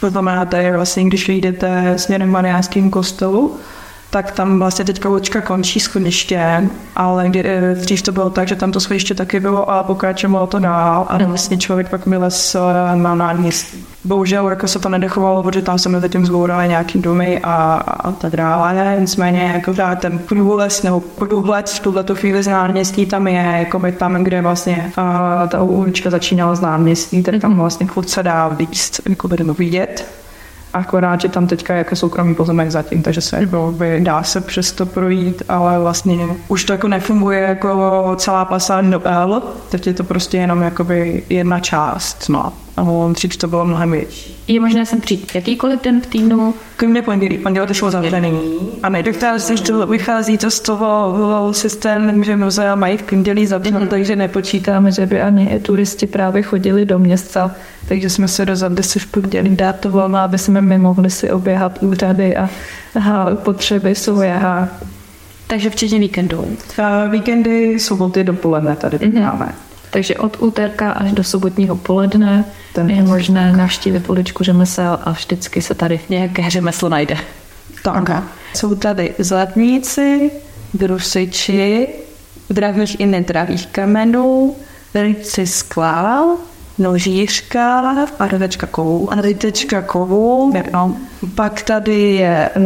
To 0.00 0.10
znamená, 0.10 0.44
to 0.44 0.56
je 0.56 0.76
vlastně, 0.76 1.04
když 1.04 1.28
vyjdete 1.28 1.98
směrem 1.98 2.30
Mariánským 2.30 2.90
kostelu, 2.90 3.56
tak 4.10 4.30
tam 4.30 4.58
vlastně 4.58 4.84
teďka 4.84 5.08
ulička 5.08 5.40
končí 5.40 5.80
schodiště, 5.80 6.68
ale 6.96 7.28
kdy, 7.28 7.44
eh, 7.46 7.74
dřív 7.74 8.02
to 8.02 8.12
bylo 8.12 8.30
tak, 8.30 8.48
že 8.48 8.56
tam 8.56 8.72
to 8.72 8.80
schodiště 8.80 9.14
taky 9.14 9.40
bylo 9.40 9.70
a 9.70 9.82
pokračovalo 9.82 10.46
to 10.46 10.58
dál 10.58 11.06
a 11.08 11.18
vlastně 11.24 11.58
člověk 11.58 11.88
pak 11.88 12.06
vylez 12.06 12.54
eh, 12.54 12.96
na 12.96 13.14
náměstí. 13.14 13.86
Bohužel 14.04 14.48
jako 14.48 14.68
se 14.68 14.78
to 14.78 14.88
nedechovalo, 14.88 15.42
protože 15.42 15.62
tam 15.62 15.78
jsme 15.78 16.00
zatím 16.00 16.26
zbourali 16.26 16.68
nějaký 16.68 16.98
domy 16.98 17.40
a, 17.42 17.74
a 17.74 18.12
tak 18.12 18.36
dále. 18.36 18.96
Nicméně 19.00 19.52
jako 19.54 19.74
ten 20.00 20.18
průles 20.18 20.82
nebo 20.82 21.00
průhled 21.00 21.68
v 21.68 21.80
tuhle 21.80 22.04
chvíli 22.14 22.42
z 22.42 22.46
náměstí 22.46 23.06
tam 23.06 23.26
je, 23.26 23.56
jako 23.58 23.78
by 23.78 23.92
tam, 23.92 24.24
kde 24.24 24.42
vlastně 24.42 24.92
a, 24.96 25.46
ta 25.46 25.62
ulička 25.62 26.10
začínala 26.10 26.54
z 26.54 26.60
náměstí, 26.60 27.22
tak 27.22 27.40
tam 27.40 27.56
vlastně 27.56 27.86
furt 27.86 28.08
se 28.08 28.22
dá 28.22 28.48
výst, 28.48 29.00
jako 29.08 29.28
by 29.28 29.36
vidět 29.58 30.06
akorát, 30.72 31.20
že 31.20 31.28
tam 31.28 31.46
teďka 31.46 31.74
je 31.74 31.78
jako 31.78 31.96
soukromý 31.96 32.34
pozemek 32.34 32.70
zatím, 32.70 33.02
takže 33.02 33.20
se 33.20 33.48
by 33.70 34.00
dá 34.00 34.22
se 34.22 34.40
přes 34.40 34.72
to 34.72 34.86
projít, 34.86 35.42
ale 35.48 35.78
vlastně 35.78 36.26
už 36.48 36.64
to 36.64 36.72
jako 36.72 36.88
nefunguje 36.88 37.40
jako 37.40 38.14
celá 38.16 38.44
plasa 38.44 38.80
do 38.80 39.00
L, 39.04 39.42
teď 39.70 39.86
je 39.86 39.94
to 39.94 40.04
prostě 40.04 40.36
jenom 40.36 40.62
jakoby 40.62 41.22
jedna 41.28 41.60
část, 41.60 42.28
no. 42.28 42.52
A 42.80 43.12
dřív 43.12 43.36
to 43.36 43.48
bylo 43.48 43.64
mnohem 43.64 43.90
větší. 43.90 44.36
Je 44.48 44.60
možné 44.60 44.86
sem 44.86 45.00
přijít 45.00 45.34
jakýkoliv 45.34 45.82
den 45.82 46.00
v 46.00 46.06
týdnu? 46.06 46.54
Kromě 46.76 47.02
pondělí, 47.02 47.38
pondělí 47.38 47.66
to 47.66 47.74
šlo 47.74 47.90
zavřený. 47.90 48.40
A 48.82 48.88
nedochází 48.88 49.56
se, 49.56 49.62
to 49.64 49.86
vychází 49.86 50.38
to 50.38 50.50
z 50.50 50.60
toho 50.60 51.14
systému, 51.52 52.22
že 52.22 52.36
muzea 52.36 52.74
mají 52.74 52.96
v 52.96 53.02
pondělí 53.02 53.46
zavřený, 53.46 53.76
mm-hmm. 53.78 53.88
takže 53.88 54.16
nepočítáme, 54.16 54.92
že 54.92 55.06
by 55.06 55.20
ani 55.20 55.60
turisti 55.60 56.06
právě 56.06 56.42
chodili 56.42 56.84
do 56.84 56.98
města. 56.98 57.54
Takže 57.88 58.10
jsme 58.10 58.28
se 58.28 58.44
rozhodli 58.44 58.82
si 58.82 58.98
v 58.98 59.06
pondělí 59.06 59.56
dát 59.56 59.80
to 59.80 59.90
volno, 59.90 60.18
aby 60.18 60.38
jsme 60.38 60.60
my 60.60 60.78
mohli 60.78 61.10
si 61.10 61.30
oběhat 61.30 61.82
úřady 61.82 62.36
a, 62.36 62.50
a 63.10 63.34
potřeby 63.34 63.94
svoje. 63.94 64.34
A 64.34 64.68
takže 65.46 65.70
včetně 65.70 65.98
víkendů. 65.98 66.44
víkendy, 67.10 67.80
soboty, 67.80 68.24
dopoledne 68.24 68.76
tady 68.76 68.98
mm-hmm. 68.98 69.20
máme. 69.20 69.54
Takže 69.90 70.16
od 70.16 70.36
úterka 70.42 70.92
až 70.92 71.12
do 71.12 71.24
sobotního 71.24 71.76
poledne 71.76 72.44
Ten 72.72 72.90
je 72.90 73.02
možné 73.02 73.52
navštívit 73.52 74.10
uličku 74.10 74.44
řemesel 74.44 74.98
a 75.04 75.10
vždycky 75.10 75.62
se 75.62 75.74
tady 75.74 76.00
nějaké 76.08 76.50
řemeslo 76.50 76.88
najde. 76.88 77.16
Tak. 77.82 78.02
Okay. 78.02 78.20
Jsou 78.54 78.74
tady 78.74 79.14
zlatníci, 79.18 80.30
drusiči, 80.74 81.88
dravých 82.50 83.00
i 83.00 83.06
nedravých 83.06 83.66
kamenů, 83.66 84.56
ryci 84.94 85.46
skla, 85.46 86.36
nožířka 86.78 87.80
a 88.18 88.26
rytečka 88.26 88.66
kovů. 88.66 89.12
A 89.12 89.20
rytečka 89.20 89.82
kovů. 89.82 90.52
No. 90.72 90.96
Pak 91.34 91.62
tady 91.62 92.00
je 92.00 92.50
uh, 92.56 92.64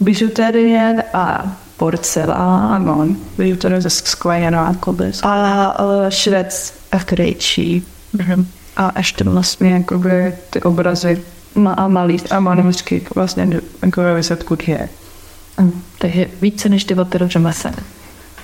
bižuterie 0.00 1.02
a 1.14 1.56
porcelán. 1.76 3.16
Bižuterie 3.38 3.80
ze 3.80 3.90
skleněná 3.90 4.74
kobys. 4.80 5.20
A 5.22 5.74
švec 6.08 6.74
a 6.92 6.98
krejčí. 6.98 7.84
Mm-hmm. 8.16 8.44
A 8.76 8.92
ještě 8.96 9.24
vlastně 9.24 9.70
jakoby 9.70 10.34
ty 10.50 10.62
obrazy 10.62 11.22
ma 11.54 11.72
a 11.72 11.88
malý 11.88 12.16
a 12.30 12.40
malířky 12.40 13.06
vlastně 13.14 13.60
takové 13.80 14.16
výsledku 14.16 14.56
je. 14.66 14.88
Takže 15.98 16.26
více 16.40 16.68
než 16.68 16.84
9 16.84 17.08
řemesel. 17.26 17.72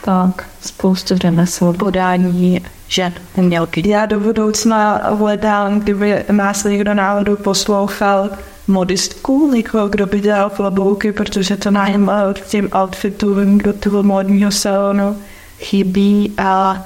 Tak, 0.04 0.44
spoustu 0.60 1.16
řemesel, 1.16 1.72
podání 1.72 2.60
žen, 2.88 3.12
umělky. 3.34 3.88
Já 3.88 4.06
do 4.06 4.20
budoucna 4.20 5.00
hledám, 5.04 5.80
kdyby 5.80 6.24
nás 6.30 6.64
někdo 6.64 6.94
náhodou 6.94 7.36
poslouchal, 7.36 8.30
modistku, 8.68 9.50
někoho, 9.52 9.88
kdo 9.88 10.06
by 10.06 10.20
dělal 10.20 10.50
klobouky, 10.50 11.12
protože 11.12 11.56
to 11.56 11.70
nám 11.70 12.10
k 12.34 12.46
těm 12.46 12.68
outfitům 12.82 13.58
do 13.58 13.72
toho 13.72 14.02
modního 14.02 14.50
salonu 14.50 15.16
chybí 15.58 16.32
a 16.38 16.84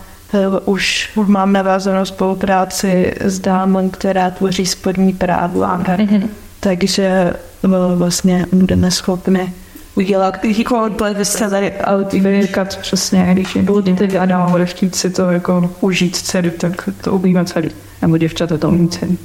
už 0.64 1.10
mám 1.26 1.52
navázanou 1.52 2.04
spolupráci 2.04 3.14
s 3.20 3.38
dámou, 3.38 3.90
která 3.90 4.30
tvoří 4.30 4.66
spodní 4.66 5.12
prádla. 5.12 5.84
Takže 6.60 7.34
vlastně 7.96 8.46
budeme 8.52 8.90
schopni 8.90 9.52
udělat 9.96 10.44
jako 10.44 10.90
se 11.22 11.50
tady 11.50 11.72
vyříkat 12.12 12.76
přesně, 12.76 13.28
když 13.32 13.56
budete 13.56 14.18
a 14.18 14.26
dám 14.26 14.50
bude 14.50 14.66
chtít 14.66 14.94
si 14.94 15.10
to 15.10 15.30
jako 15.30 15.70
užít 15.80 16.16
celý, 16.16 16.50
tak 16.50 16.88
to 17.00 17.12
ubíme 17.12 17.44
celý. 17.44 17.70
Nebo 18.02 18.18
děvčata 18.18 18.58
to 18.58 18.68
umí 18.68 18.88
celý. 18.88 19.18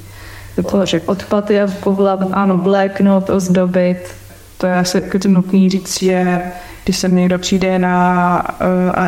Řekl. 0.82 1.10
Odpad 1.10 1.50
je 1.50 1.66
povlat, 1.66 2.20
ano, 2.32 2.58
bléknout, 2.58 3.30
ozdobit. 3.30 3.98
To 4.58 4.66
je 4.66 4.74
asi 4.74 4.96
jako 4.96 5.18
nutný 5.28 5.70
říct, 5.70 6.02
že 6.02 6.42
když 6.84 6.96
se 6.96 7.08
někdo 7.08 7.38
přijde 7.38 7.78
na 7.78 8.46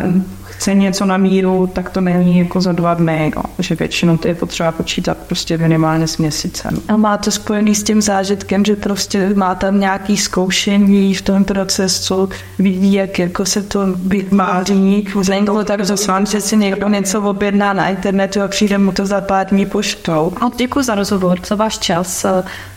uh, 0.05 0.21
chce 0.57 0.73
něco 0.73 1.05
na 1.05 1.17
míru, 1.17 1.67
tak 1.73 1.89
to 1.89 2.01
není 2.01 2.39
jako 2.39 2.61
za 2.61 2.71
dva 2.71 2.93
dny, 2.93 3.31
no. 3.35 3.43
že 3.59 3.75
většinou 3.75 4.17
to 4.17 4.27
je 4.27 4.35
potřeba 4.35 4.71
počítat 4.71 5.17
prostě 5.17 5.57
minimálně 5.57 6.07
s 6.07 6.17
měsícem. 6.17 6.81
A 6.87 6.97
má 6.97 7.17
to 7.17 7.31
spojený 7.31 7.75
s 7.75 7.83
tím 7.83 8.01
zážitkem, 8.01 8.65
že 8.65 8.75
prostě 8.75 9.29
má 9.35 9.55
tam 9.55 9.79
nějaký 9.79 10.17
zkoušení 10.17 11.13
v 11.13 11.21
tom 11.21 11.43
procesu, 11.43 12.29
vidí, 12.59 12.93
jak 12.93 13.19
jako 13.19 13.45
se 13.45 13.63
to 13.63 13.79
vytváří. 13.95 15.07
Není 15.29 15.45
to 15.45 15.63
tak 15.63 15.85
zasván, 15.85 16.25
že 16.25 16.41
si 16.41 16.57
někdo 16.57 16.89
něco 16.89 17.21
objedná 17.21 17.73
na 17.73 17.89
internetu 17.89 18.41
a 18.41 18.47
přijde 18.47 18.77
mu 18.77 18.91
to 18.91 19.05
za 19.05 19.21
pár 19.21 19.47
dní 19.47 19.65
poštou. 19.65 20.33
A 20.41 20.49
děkuji 20.57 20.81
za 20.81 20.95
rozhovor, 20.95 21.39
za 21.47 21.55
váš 21.55 21.77
čas. 21.77 22.25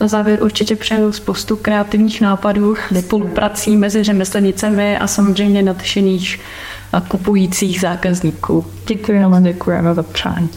Na 0.00 0.08
závěr 0.08 0.42
určitě 0.42 0.76
přeju 0.76 1.12
spoustu 1.12 1.56
kreativních 1.56 2.20
nápadů, 2.20 2.74
spoluprací 3.00 3.76
mezi 3.76 4.02
řemeslnicemi 4.02 4.98
a 4.98 5.06
samozřejmě 5.06 5.62
nadšených 5.62 6.40
a 6.92 7.00
kupujících 7.00 7.80
zákazníků. 7.80 8.66
Děkujeme, 8.86 9.42
děkujeme 9.42 9.94
za 9.94 10.02
přání. 10.02 10.48